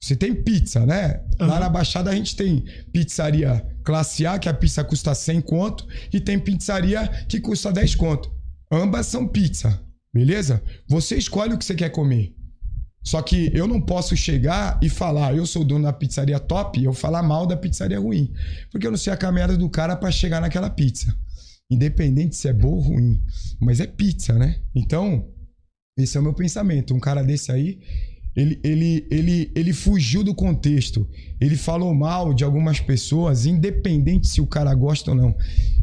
[0.00, 1.22] Você tem pizza, né?
[1.38, 1.60] Lá Aham.
[1.60, 6.20] na Baixada a gente tem pizzaria classe A, que a pizza custa 100 conto, e
[6.20, 8.32] tem pizzaria que custa 10 conto.
[8.72, 9.82] Ambas são pizza,
[10.14, 10.62] beleza?
[10.88, 12.34] Você escolhe o que você quer comer.
[13.02, 16.92] Só que eu não posso chegar e falar, eu sou dono da pizzaria top, eu
[16.92, 18.32] falar mal da pizzaria ruim.
[18.70, 21.16] Porque eu não sei a caminhada do cara pra chegar naquela pizza.
[21.70, 23.22] Independente se é boa ou ruim.
[23.60, 24.60] Mas é pizza, né?
[24.74, 25.28] Então,
[25.96, 26.94] esse é o meu pensamento.
[26.94, 27.78] Um cara desse aí,
[28.34, 31.08] ele, ele, ele, ele fugiu do contexto.
[31.40, 35.34] Ele falou mal de algumas pessoas, independente se o cara gosta ou não.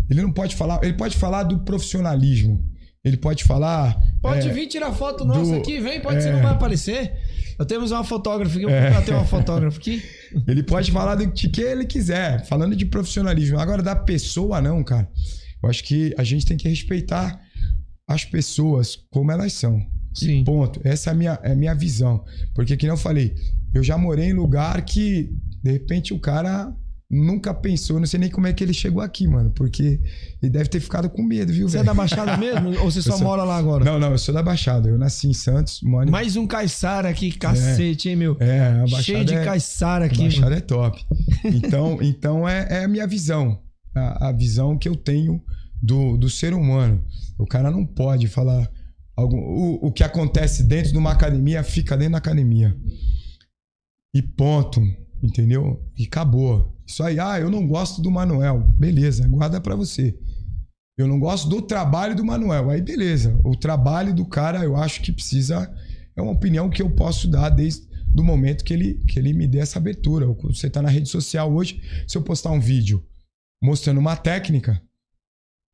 [0.10, 0.84] Ele não pode falar.
[0.84, 2.63] Ele pode falar do profissionalismo.
[3.03, 3.97] Ele pode falar.
[4.21, 6.34] Pode é, vir tirar foto nossa do- aqui, vem, pode ser, é.
[6.34, 7.13] não vai aparecer.
[7.58, 10.03] Eu temos uma fotógrafa aqui, eu vou contratar uma fotógrafa aqui.
[10.47, 13.60] Ele pode falar do que ele quiser, falando de profissionalismo.
[13.60, 15.10] Agora, da pessoa, não, cara.
[15.63, 17.39] Eu acho que a gente tem que respeitar
[18.08, 19.82] as pessoas como elas são.
[20.13, 20.43] Sim.
[20.43, 20.80] Ponto.
[20.84, 22.23] Essa é a minha, é a minha visão.
[22.53, 23.34] Porque, que eu falei,
[23.73, 25.32] eu já morei em lugar que,
[25.63, 26.71] de repente, o cara
[27.10, 29.50] nunca pensou, não sei nem como é que ele chegou aqui, mano.
[29.52, 30.00] Porque
[30.41, 31.86] ele deve ter ficado com medo, viu, Você é velho?
[31.88, 32.70] da Baixada mesmo?
[32.82, 33.86] Ou você só sou- mora lá agora?
[33.86, 34.89] Não, não, eu sou da Baixada.
[34.89, 38.36] Eu nasci em Santos, moro Mais um caiçara aqui, cacete, hein, meu?
[38.39, 40.22] É, a Baixada Cheio de é- caiçara A aqui.
[40.24, 40.58] Baixada mano.
[40.58, 41.06] é top.
[41.46, 43.62] Então, então é, é a minha visão.
[43.96, 45.41] A, a visão que eu tenho
[45.82, 47.04] do, do ser humano.
[47.39, 48.70] O cara não pode falar.
[49.15, 52.76] Algum, o, o que acontece dentro de uma academia fica dentro da academia.
[54.13, 54.82] E ponto.
[55.21, 55.82] Entendeu?
[55.97, 56.75] E acabou.
[56.86, 58.62] Isso aí, ah, eu não gosto do Manuel.
[58.77, 60.17] Beleza, guarda pra você.
[60.97, 62.69] Eu não gosto do trabalho do Manuel.
[62.69, 63.39] Aí beleza.
[63.43, 65.71] O trabalho do cara, eu acho que precisa.
[66.15, 69.47] É uma opinião que eu posso dar desde do momento que ele, que ele me
[69.47, 70.25] dê essa abertura.
[70.25, 73.06] Você tá na rede social hoje, se eu postar um vídeo
[73.62, 74.82] mostrando uma técnica,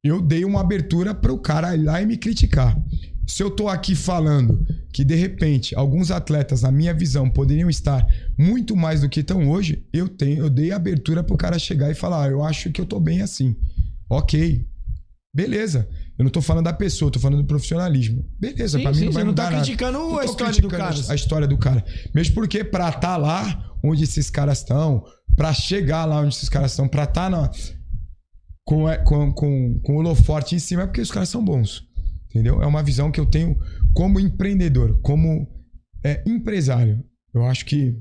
[0.04, 2.78] eu dei uma abertura para o cara ir lá e me criticar.
[3.26, 8.06] Se eu tô aqui falando que de repente alguns atletas, na minha visão, poderiam estar
[8.38, 11.90] muito mais do que estão hoje, eu tenho, eu dei abertura para o cara chegar
[11.90, 13.56] e falar, ah, eu acho que eu tô bem assim.
[14.10, 14.68] OK.
[15.34, 15.88] Beleza.
[16.20, 18.24] Eu não tô falando da pessoa, tô falando do profissionalismo.
[18.38, 19.64] Beleza, Sim, pra mim sim, não vai você não tá mudar nada.
[19.64, 21.12] criticando Não a história criticando do cara.
[21.12, 21.86] A história do cara.
[22.14, 25.04] Mesmo porque pra estar lá onde esses caras estão,
[25.36, 27.50] pra chegar lá onde esses caras estão, pra estar na
[28.66, 31.88] com, com, com, com o holoforte em cima é porque os caras são bons.
[32.26, 32.62] Entendeu?
[32.62, 33.58] É uma visão que eu tenho
[33.94, 35.48] como empreendedor, como
[36.04, 37.04] é, empresário.
[37.34, 37.96] Eu acho que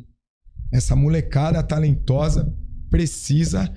[0.72, 2.50] essa molecada talentosa
[2.88, 3.72] precisa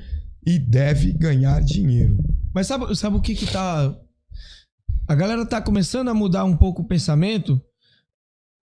[0.45, 2.17] e deve ganhar dinheiro.
[2.53, 3.93] Mas sabe, sabe o que que tá.
[5.07, 7.61] A galera tá começando a mudar um pouco o pensamento.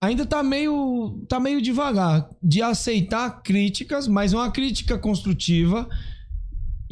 [0.01, 5.89] Ainda tá meio, tá meio devagar de aceitar críticas, mas uma crítica construtiva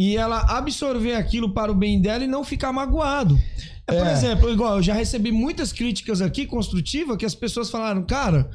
[0.02, 3.38] e ela absorver aquilo para o bem dela e não ficar magoado.
[3.86, 4.12] É, por É.
[4.12, 8.48] exemplo, igual eu já recebi muitas críticas aqui construtivas que as pessoas falaram, cara,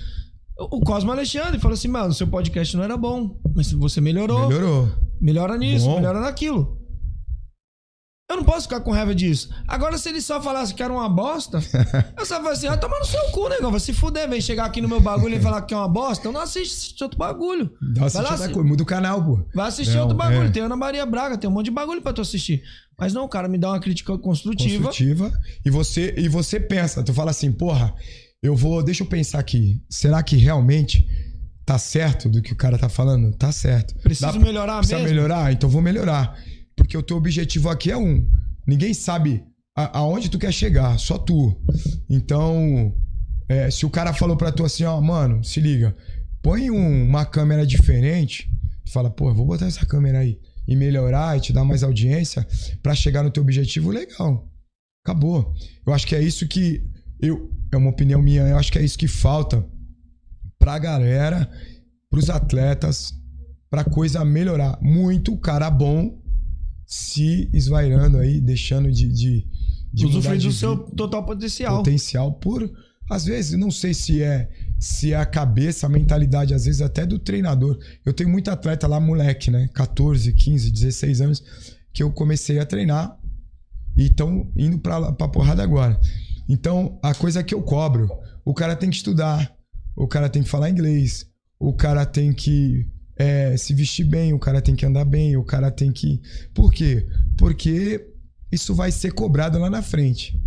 [0.57, 4.47] o Cosmo Alexandre falou assim, mano, seu podcast não era bom, mas você melhorou.
[4.47, 4.89] Melhorou.
[5.21, 5.95] Melhora nisso, Bom.
[5.97, 6.79] melhora naquilo.
[8.27, 9.49] Eu não posso ficar com raiva disso.
[9.67, 11.59] Agora, se ele só falasse que era uma bosta,
[12.17, 13.69] eu só falei assim: vai tomar no seu cu, negão.
[13.69, 16.27] Vai se fuder, vem chegar aqui no meu bagulho e falar que é uma bosta.
[16.27, 17.71] Eu não assiste, assiste outro bagulho.
[17.93, 18.67] Dá Vai lá, assistida assi- coisa.
[18.67, 19.45] Muda o canal, pô.
[19.53, 20.47] Vai assistir Não, outro bagulho.
[20.47, 20.49] é.
[20.49, 22.63] Tem Ana Maria Braga, tem um monte de bagulho pra tu assistir.
[22.97, 24.85] Mas não, cara, me dá uma crítica construtiva.
[24.85, 25.31] construtiva
[25.63, 27.93] e você e você pensa, tu fala assim, porra,
[28.41, 31.05] eu vou, deixa eu pensar aqui, será que realmente
[31.63, 33.35] tá certo do que o cara tá falando?
[33.37, 33.93] Tá certo.
[34.01, 35.13] Preciso Dá- melhorar Precisa mesmo?
[35.13, 35.51] melhorar?
[35.53, 36.35] Então vou melhorar.
[36.85, 38.29] Porque o teu objetivo aqui é um.
[38.67, 39.43] Ninguém sabe
[39.75, 41.59] a- aonde tu quer chegar, só tu.
[42.07, 42.95] Então,
[43.49, 45.95] é, se o cara falou pra tu assim, ó, mano, se liga,
[46.43, 48.47] põe um- uma câmera diferente,
[48.87, 52.45] fala, pô, vou botar essa câmera aí e melhorar e te dar mais audiência
[52.83, 54.47] pra chegar no teu objetivo, legal.
[55.03, 55.55] Acabou.
[55.87, 56.83] Eu acho que é isso que
[57.19, 59.65] eu é uma opinião minha, eu acho que é isso que falta
[60.59, 61.49] pra galera,
[62.11, 63.11] pros atletas,
[63.71, 64.77] pra coisa melhorar.
[64.83, 66.23] Muito cara bom
[66.85, 69.47] se esvairando aí, deixando de de,
[69.93, 71.77] de Usufruir do seu total potencial.
[71.77, 72.69] potencial por
[73.09, 77.05] às vezes não sei se é se é a cabeça, a mentalidade às vezes até
[77.05, 77.79] do treinador.
[78.05, 79.69] Eu tenho muito atleta lá moleque, né?
[79.73, 81.43] 14, 15, 16 anos
[81.93, 83.17] que eu comecei a treinar
[83.97, 85.99] e estão indo pra para porrada agora.
[86.47, 88.09] Então, a coisa que eu cobro,
[88.43, 89.51] o cara tem que estudar,
[89.95, 91.25] o cara tem que falar inglês,
[91.59, 92.85] o cara tem que
[93.17, 96.21] é, se vestir bem, o cara tem que andar bem, o cara tem que.
[96.53, 97.07] Por quê?
[97.37, 98.05] Porque
[98.51, 100.37] isso vai ser cobrado lá na frente.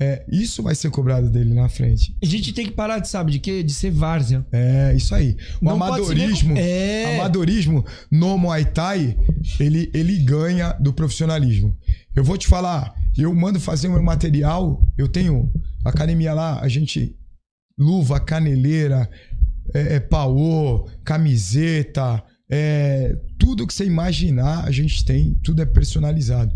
[0.00, 2.16] É, isso vai ser cobrado dele na frente.
[2.20, 3.62] A gente tem que parar de, sabe, de quê?
[3.62, 4.44] De ser várzea.
[4.50, 5.36] É, isso aí.
[5.60, 7.14] O Não amadorismo, É.
[7.20, 9.16] amadorismo no Muay Thai,
[9.60, 11.76] ele, ele ganha do profissionalismo.
[12.16, 15.52] Eu vou te falar, eu mando fazer o meu material, eu tenho
[15.84, 17.14] academia lá, a gente
[17.78, 19.08] luva, caneleira,
[19.74, 26.54] é, é, paô, camiseta, é, tudo que você imaginar, a gente tem, tudo é personalizado.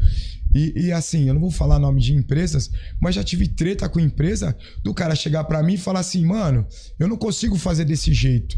[0.54, 4.00] E, e assim, eu não vou falar nome de empresas, mas já tive treta com
[4.00, 6.66] empresa do cara chegar pra mim e falar assim, mano,
[6.98, 8.56] eu não consigo fazer desse jeito.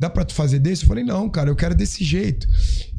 [0.00, 0.84] Dá pra tu fazer desse?
[0.84, 2.46] Eu falei, não, cara, eu quero desse jeito.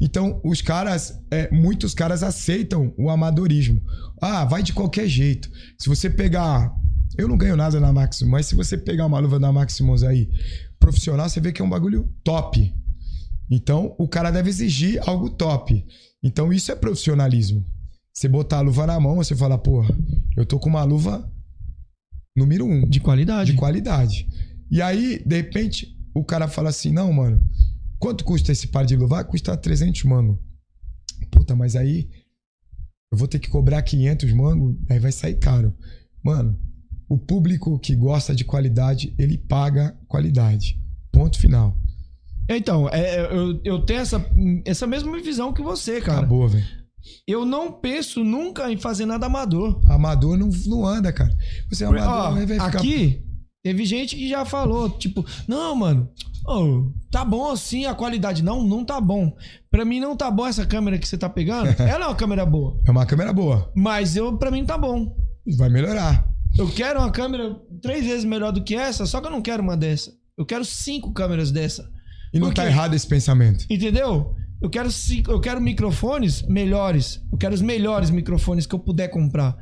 [0.00, 3.82] Então, os caras, é, muitos caras aceitam o amadorismo.
[4.20, 5.50] Ah, vai de qualquer jeito.
[5.78, 6.72] Se você pegar.
[7.16, 10.30] Eu não ganho nada na Maximus, mas se você pegar uma luva da Maximus aí,
[10.78, 12.74] profissional, você vê que é um bagulho top.
[13.50, 15.84] Então, o cara deve exigir algo top.
[16.22, 17.64] Então, isso é profissionalismo.
[18.12, 19.94] Você botar a luva na mão, você fala, porra,
[20.36, 21.30] eu tô com uma luva
[22.36, 22.88] número um.
[22.88, 23.52] De qualidade.
[23.52, 24.28] De qualidade.
[24.70, 27.42] E aí, de repente, o cara fala assim: não, mano,
[27.98, 29.20] quanto custa esse par de luva?
[29.20, 30.42] Ah, custa 300 mango.
[31.30, 32.08] Puta, mas aí
[33.10, 35.76] eu vou ter que cobrar 500 mango, aí vai sair caro.
[36.22, 36.58] Mano,
[37.12, 40.78] o público que gosta de qualidade, ele paga qualidade.
[41.12, 41.76] Ponto final.
[42.48, 44.24] Então, é, é, eu, eu tenho essa,
[44.64, 46.20] essa mesma visão que você, cara.
[46.20, 46.64] Acabou, velho.
[47.28, 49.78] Eu não penso nunca em fazer nada amador.
[49.90, 51.36] Amador não, não anda, cara.
[51.70, 53.22] Você é amador, Ó, vai ficar- aqui,
[53.62, 56.08] teve gente que já falou, tipo, não, mano,
[56.46, 58.42] ô, tá bom assim a qualidade.
[58.42, 59.36] Não, não tá bom.
[59.70, 61.68] Pra mim não tá bom essa câmera que você tá pegando.
[61.82, 62.80] Ela é uma câmera boa.
[62.86, 63.70] É uma câmera boa.
[63.76, 65.14] Mas eu, pra mim tá bom.
[65.58, 66.31] Vai melhorar.
[66.58, 69.62] Eu quero uma câmera três vezes melhor do que essa, só que eu não quero
[69.62, 70.12] uma dessa.
[70.36, 71.88] Eu quero cinco câmeras dessa.
[72.32, 73.64] E não tá errado esse pensamento.
[73.70, 74.34] Entendeu?
[74.60, 77.20] Eu quero, ci- eu quero microfones melhores.
[77.32, 79.56] Eu quero os melhores microfones que eu puder comprar.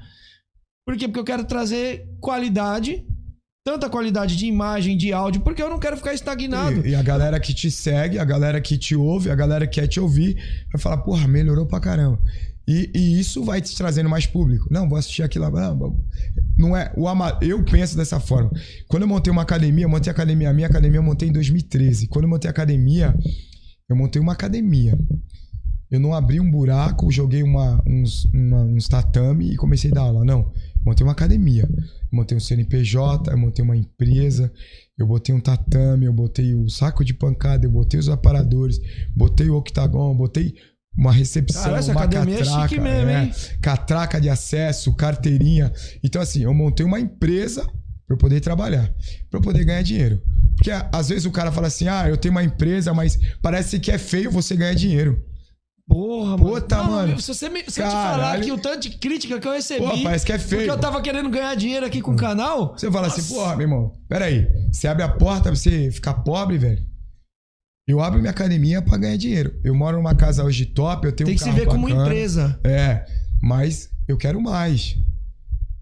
[0.87, 1.07] Por quê?
[1.09, 3.05] Porque eu quero trazer qualidade,
[3.65, 6.87] tanta qualidade de imagem, de áudio, porque eu não quero ficar estagnado.
[6.87, 9.81] E, e a galera que te segue, a galera que te ouve, a galera que
[9.81, 10.37] quer te ouvir,
[10.73, 12.21] vai falar, porra, melhorou pra caramba.
[12.71, 14.69] E, e isso vai te trazendo mais público.
[14.71, 15.77] Não, vou assistir aquilo lá.
[16.57, 16.93] Não, é.
[16.97, 17.37] O ama...
[17.43, 18.49] Eu penso dessa forma.
[18.87, 20.51] Quando eu montei uma academia, eu montei a academia.
[20.51, 22.07] A minha academia eu montei em 2013.
[22.07, 23.13] Quando eu montei a academia,
[23.89, 24.97] eu montei uma academia.
[25.91, 30.03] Eu não abri um buraco, joguei uma, uns, uma- uns tatame e comecei a dar
[30.03, 30.25] aula.
[30.25, 30.53] Não.
[30.87, 31.69] Montei uma academia.
[32.13, 34.53] Montei um CNPJ, eu montei uma empresa,
[34.97, 38.79] eu botei um tatame, eu botei o saco de pancada, eu botei os aparadores,
[39.15, 40.55] botei o octagon, botei
[40.97, 43.33] uma recepção, Cara, essa uma academia é catraca, chique mesmo, é, hein?
[43.63, 45.73] catraca de acesso, carteirinha.
[46.03, 47.65] Então, assim, eu montei uma empresa
[48.07, 48.93] para eu poder trabalhar,
[49.31, 50.21] para eu poder ganhar dinheiro.
[50.57, 53.91] Porque às vezes o cara fala assim: ah, eu tenho uma empresa, mas parece que
[53.91, 55.25] é feio você ganhar dinheiro.
[55.91, 56.53] Porra, mano.
[56.53, 57.21] Puta, Não, mano.
[57.21, 59.85] Se você me, se eu te falar que o tanto de crítica que eu recebi.
[59.85, 60.63] Pô, parece que é feio.
[60.63, 62.75] Porque eu tava querendo ganhar dinheiro aqui com o canal.
[62.77, 64.47] Você fala assim, porra, meu irmão, peraí.
[64.71, 66.90] Você abre a porta pra você ficar pobre, velho?
[67.91, 69.53] Eu abro minha academia pra ganhar dinheiro.
[69.65, 71.89] Eu moro numa casa hoje top, eu tenho Tem um que se carro ver como
[71.89, 72.03] bacana.
[72.07, 72.61] empresa.
[72.65, 73.05] É,
[73.43, 74.97] mas eu quero mais.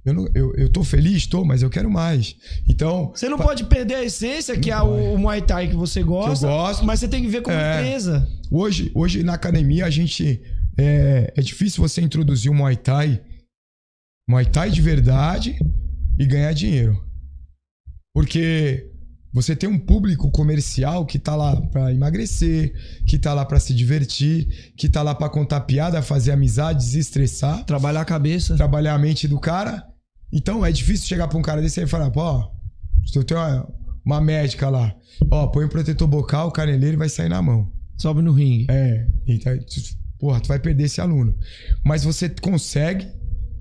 [0.05, 2.35] Eu, não, eu, eu tô feliz, tô, mas eu quero mais.
[2.69, 3.11] Então.
[3.15, 6.47] Você não pode perder a essência, que é o, o Muay Thai que você gosta.
[6.47, 6.85] gosto.
[6.85, 7.81] Mas você tem que ver como É.
[7.83, 8.27] empresa.
[8.51, 10.41] Hoje, hoje na academia a gente.
[10.79, 13.21] É, é difícil você introduzir o Muay Thai.
[14.31, 15.59] Muay Thai de verdade
[16.19, 17.03] e ganhar dinheiro.
[18.15, 18.91] Porque
[19.41, 22.73] você tem um público comercial que tá lá pra emagrecer,
[23.07, 27.65] que tá lá pra se divertir, que tá lá pra contar piada, fazer amizade, desestressar,
[27.65, 28.57] Trabalhar a cabeça.
[28.57, 29.87] trabalhar a mente do cara.
[30.33, 32.43] Então é difícil chegar pra um cara desse aí e falar, pô,
[33.07, 33.69] se eu tenho uma,
[34.05, 34.93] uma médica lá,
[35.31, 37.71] ó, põe um protetor bocal, o caneleiro vai sair na mão.
[37.97, 38.67] Sobe no ringue.
[38.69, 39.53] É, então,
[40.19, 41.33] porra, tu vai perder esse aluno.
[41.85, 43.07] Mas você consegue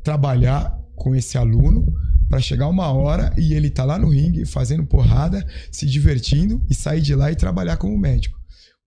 [0.04, 1.86] trabalhar com esse aluno
[2.30, 6.74] pra chegar uma hora e ele tá lá no ringue fazendo porrada, se divertindo e
[6.74, 8.38] sair de lá e trabalhar como médico.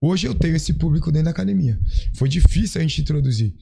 [0.03, 1.79] Hoje eu tenho esse público dentro da academia.
[2.15, 3.53] Foi difícil a gente introduzir.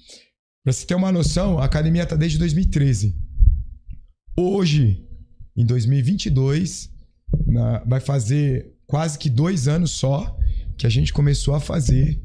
[0.63, 3.15] Pra você ter uma noção, a academia tá desde 2013.
[4.37, 5.03] Hoje,
[5.55, 6.89] em 2022,
[7.45, 10.37] na- vai fazer quase que dois anos só
[10.77, 12.21] que a gente começou a fazer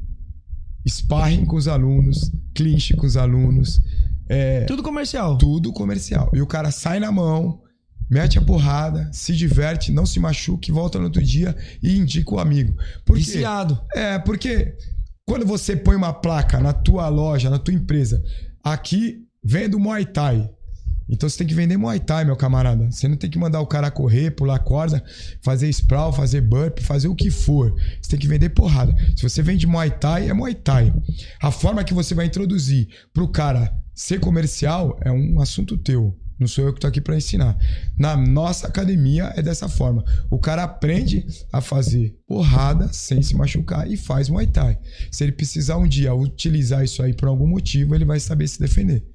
[0.87, 3.81] sparring com os alunos, clinch com os alunos,
[4.27, 5.37] é, Tudo comercial.
[5.37, 6.31] tudo comercial.
[6.33, 7.61] E o cara sai na mão,
[8.09, 12.39] mete a porrada, se diverte, não se machuca, volta no outro dia e indica o
[12.39, 12.75] amigo.
[13.05, 13.23] Por quê?
[13.23, 13.79] Viciado.
[13.93, 14.75] É, porque
[15.25, 18.23] quando você põe uma placa na tua loja, na tua empresa,
[18.63, 20.49] aqui vendo Muay Thai.
[21.07, 22.89] Então você tem que vender Muay Thai, meu camarada.
[22.89, 25.03] Você não tem que mandar o cara correr, pular corda,
[25.43, 27.75] fazer sprawl, fazer burp, fazer o que for.
[28.01, 28.95] Você tem que vender porrada.
[29.15, 30.91] Se você vende Muay Thai, é Muay Thai.
[31.39, 36.15] A forma que você vai introduzir pro cara ser comercial é um assunto teu.
[36.37, 37.57] Não sou eu que tô aqui para ensinar.
[37.97, 40.03] Na nossa academia é dessa forma.
[40.29, 44.77] O cara aprende a fazer porrada sem se machucar e faz Muay Thai.
[45.09, 48.59] Se ele precisar um dia utilizar isso aí por algum motivo, ele vai saber se
[48.59, 49.05] defender.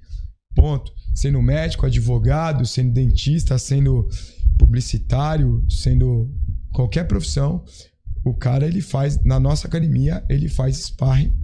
[0.55, 0.91] Ponto.
[1.15, 4.09] Sendo médico, advogado, sendo dentista, sendo
[4.59, 6.31] publicitário, sendo
[6.73, 7.65] qualquer profissão,
[8.25, 11.35] o cara ele faz na nossa academia, ele faz sparring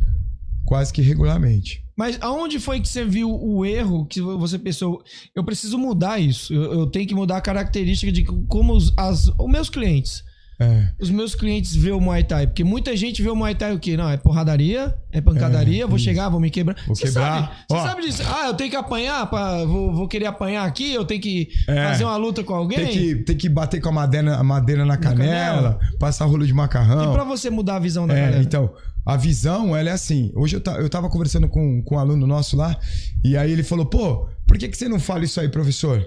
[0.64, 1.85] quase que regularmente.
[1.96, 5.02] Mas aonde foi que você viu o erro que você pensou?
[5.34, 6.52] Eu preciso mudar isso.
[6.52, 10.22] Eu, eu tenho que mudar a característica de como os, as, os meus clientes.
[10.58, 10.88] É.
[10.98, 12.46] Os meus clientes vê o Muay Thai.
[12.46, 13.94] Porque muita gente vê o Muay Thai o quê?
[13.94, 16.76] Não, é porradaria, é pancadaria, É, vou chegar, vou me quebrar.
[16.86, 17.42] Vou Você quebrar.
[17.42, 18.22] sabe, você sabe disso?
[18.26, 21.88] Ah, eu tenho que apanhar, pra, vou, vou querer apanhar aqui, eu tenho que É.
[21.88, 22.78] fazer uma luta com alguém.
[22.78, 26.54] Tem que, tem que bater com a madeira, a madeira na canela, passar rolo de
[26.54, 27.10] macarrão.
[27.10, 28.42] E pra você mudar a visão da É, galera?
[28.42, 28.72] então,
[29.06, 30.32] a visão, ela é assim.
[30.34, 32.76] Hoje eu, eu tava conversando com, com um aluno nosso lá,
[33.24, 36.04] e aí ele falou, pô, por que, que você não fala isso aí, professor?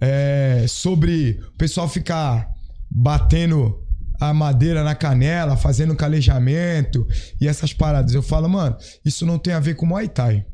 [0.00, 2.48] É, sobre o pessoal ficar
[2.90, 3.80] batendo
[4.20, 7.06] a madeira na canela, fazendo calejamento
[7.40, 8.14] e essas paradas.
[8.14, 10.44] Eu falo, mano, isso não tem a ver com Muay Thai.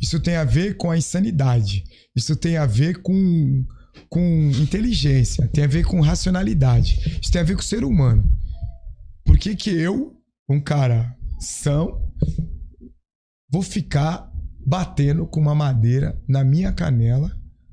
[0.00, 1.84] Isso tem a ver com a insanidade.
[2.16, 3.64] Isso tem a ver com,
[4.08, 5.46] com inteligência.
[5.48, 7.18] Tem a ver com racionalidade.
[7.20, 8.24] Isso tem a ver com o ser humano.
[9.24, 10.14] Por que, que eu,
[10.52, 12.08] um cara são,
[13.50, 14.30] vou ficar
[14.64, 17.30] batendo com uma madeira na minha canela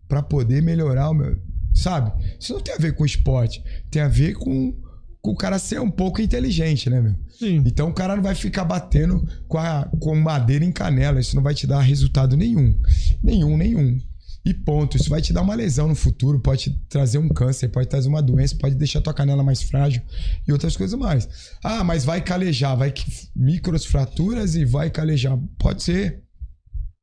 [0.07, 1.37] para poder melhorar o meu.
[1.73, 2.11] Sabe?
[2.39, 3.63] Isso não tem a ver com esporte.
[3.91, 4.75] Tem a ver com,
[5.21, 7.15] com o cara ser um pouco inteligente, né, meu?
[7.29, 7.63] Sim.
[7.65, 11.19] Então o cara não vai ficar batendo com, a, com madeira em canela.
[11.19, 12.75] Isso não vai te dar resultado nenhum.
[13.21, 13.97] Nenhum, nenhum.
[14.45, 14.97] E ponto.
[14.97, 18.07] Isso vai te dar uma lesão no futuro, pode te trazer um câncer, pode trazer
[18.07, 20.01] uma doença, pode deixar tua canela mais frágil
[20.47, 21.27] e outras coisas mais.
[21.63, 25.37] Ah, mas vai calejar, vai que micros fraturas e vai calejar.
[25.57, 26.23] Pode ser.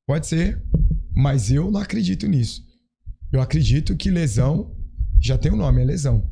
[0.07, 0.63] Pode ser.
[1.15, 2.63] Mas eu não acredito nisso.
[3.33, 4.75] Eu acredito que lesão
[5.21, 6.31] já tem o um nome, é lesão.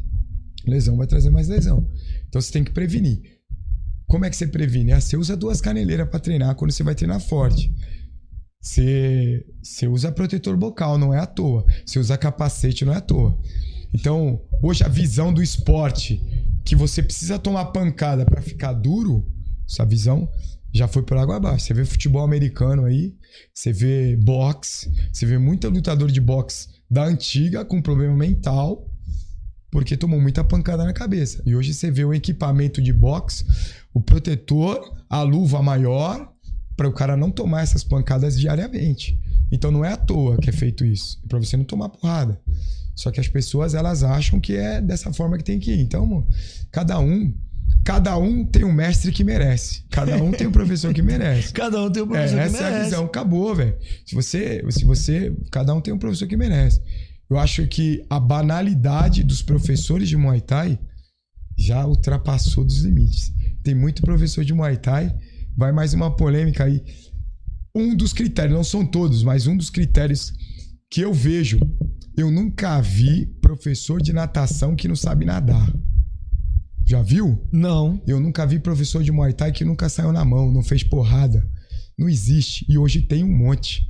[0.67, 1.91] Lesão vai trazer mais lesão.
[2.29, 3.21] Então você tem que prevenir.
[4.07, 4.93] Como é que você previne?
[4.93, 7.73] Ah, você usa duas caneleiras para treinar quando você vai treinar forte.
[8.65, 9.45] Você,
[9.87, 11.67] usa protetor bocal, não é à toa.
[11.85, 13.39] Você usa capacete, não é à toa.
[13.93, 16.19] Então, hoje a visão do esporte
[16.65, 19.31] que você precisa tomar pancada para ficar duro,
[19.69, 20.27] essa visão
[20.73, 21.67] já foi por água abaixo.
[21.67, 23.15] Você vê futebol americano aí,
[23.53, 28.91] você vê boxe, você vê muita lutador de boxe da antiga com problema mental,
[29.71, 31.43] porque tomou muita pancada na cabeça.
[31.45, 33.45] E hoje você vê o equipamento de boxe,
[33.93, 36.34] o protetor, a luva maior,
[36.77, 39.18] para o cara não tomar essas pancadas diariamente.
[39.51, 42.41] Então não é à toa que é feito isso, é para você não tomar porrada.
[42.95, 45.81] Só que as pessoas elas acham que é dessa forma que tem que ir.
[45.81, 46.27] Então,
[46.70, 47.35] cada um
[47.85, 49.85] cada um tem um mestre que merece.
[49.91, 51.53] Cada um tem um professor que merece.
[51.55, 52.64] cada um tem um professor é, que merece.
[52.64, 53.05] Essa é a visão.
[53.05, 53.77] Acabou, velho.
[54.07, 56.81] Se você, se você, cada um tem um professor que merece.
[57.29, 60.79] Eu acho que a banalidade dos professores de Muay Thai
[61.57, 63.33] já ultrapassou dos limites.
[63.62, 65.14] Tem muito professor de Muay Thai.
[65.57, 66.83] Vai mais uma polêmica aí.
[67.75, 70.33] Um dos critérios, não são todos, mas um dos critérios
[70.91, 71.59] que eu vejo,
[72.17, 75.73] eu nunca vi professor de natação que não sabe nadar.
[76.87, 77.47] Já viu?
[77.53, 78.03] Não.
[78.07, 81.47] Eu nunca vi professor de Muay Thai que nunca saiu na mão, não fez porrada.
[81.99, 82.67] Não existe.
[82.69, 83.89] E hoje tem um monte.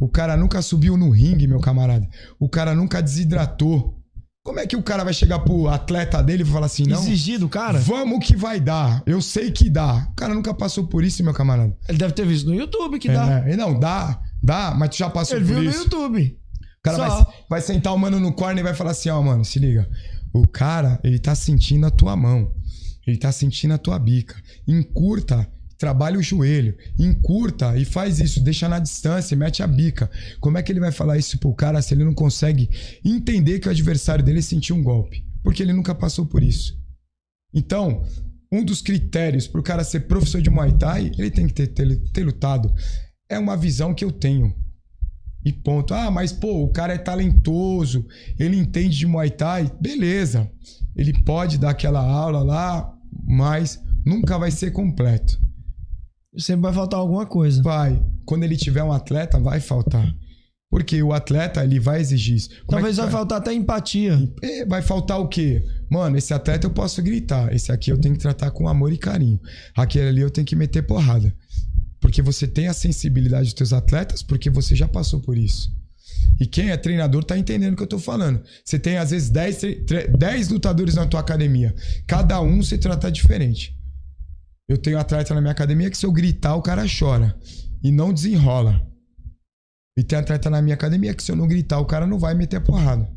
[0.00, 2.08] O cara nunca subiu no ringue, meu camarada.
[2.38, 4.02] O cara nunca desidratou.
[4.44, 7.00] Como é que o cara vai chegar pro atleta dele e falar assim, não?
[7.00, 7.78] Exigir do cara?
[7.78, 9.02] Vamos que vai dar.
[9.06, 10.06] Eu sei que dá.
[10.12, 11.74] O cara nunca passou por isso, meu camarada.
[11.88, 13.56] Ele deve ter visto no YouTube que é, dá.
[13.56, 14.20] Não, dá.
[14.42, 15.78] Dá, mas tu já passou Ele por viu isso.
[15.78, 16.38] no YouTube.
[16.78, 19.46] O cara vai, vai, sentar o mano no corner e vai falar assim, ó, mano,
[19.46, 19.88] se liga.
[20.30, 22.52] O cara, ele tá sentindo a tua mão.
[23.06, 24.36] Ele tá sentindo a tua bica.
[24.68, 26.76] Encurta, trabalha o joelho.
[26.98, 28.42] Encurta e faz isso.
[28.42, 30.10] Deixa na distância, mete a bica.
[30.40, 32.68] Como é que ele vai falar isso pro cara se ele não consegue
[33.04, 35.24] entender que o adversário dele sentiu um golpe?
[35.42, 36.74] Porque ele nunca passou por isso.
[37.52, 38.02] Então,
[38.50, 41.96] um dos critérios pro cara ser professor de Muay Thai, ele tem que ter, ter,
[42.12, 42.72] ter lutado.
[43.28, 44.54] É uma visão que eu tenho.
[45.44, 45.92] E ponto.
[45.92, 48.06] Ah, mas pô, o cara é talentoso,
[48.38, 50.50] ele entende de Muay Thai, beleza.
[50.96, 52.94] Ele pode dar aquela aula lá,
[53.26, 55.38] mas nunca vai ser completo.
[56.36, 57.62] Sempre vai faltar alguma coisa.
[57.62, 58.02] Vai.
[58.24, 60.06] Quando ele tiver um atleta, vai faltar.
[60.70, 62.48] Porque o atleta, ele vai exigir isso.
[62.66, 64.18] Como Talvez é vai faltar até empatia.
[64.42, 65.62] É, Vai faltar o quê?
[65.88, 67.54] Mano, esse atleta eu posso gritar.
[67.54, 69.38] Esse aqui eu tenho que tratar com amor e carinho.
[69.76, 71.32] Aquele ali eu tenho que meter porrada.
[72.00, 75.70] Porque você tem a sensibilidade dos teus atletas, porque você já passou por isso.
[76.40, 78.42] E quem é treinador tá entendendo o que eu tô falando.
[78.64, 81.72] Você tem, às vezes, 10, tre- tre- 10 lutadores na tua academia.
[82.06, 83.76] Cada um se trata diferente.
[84.68, 87.38] Eu tenho atleta na minha academia que se eu gritar, o cara chora.
[87.82, 88.80] E não desenrola.
[89.98, 92.34] E tem atleta na minha academia que se eu não gritar, o cara não vai
[92.34, 93.08] meter a porrada.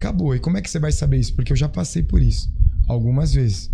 [0.00, 0.34] Acabou.
[0.34, 1.34] E como é que você vai saber isso?
[1.34, 2.48] Porque eu já passei por isso.
[2.88, 3.70] Algumas vezes.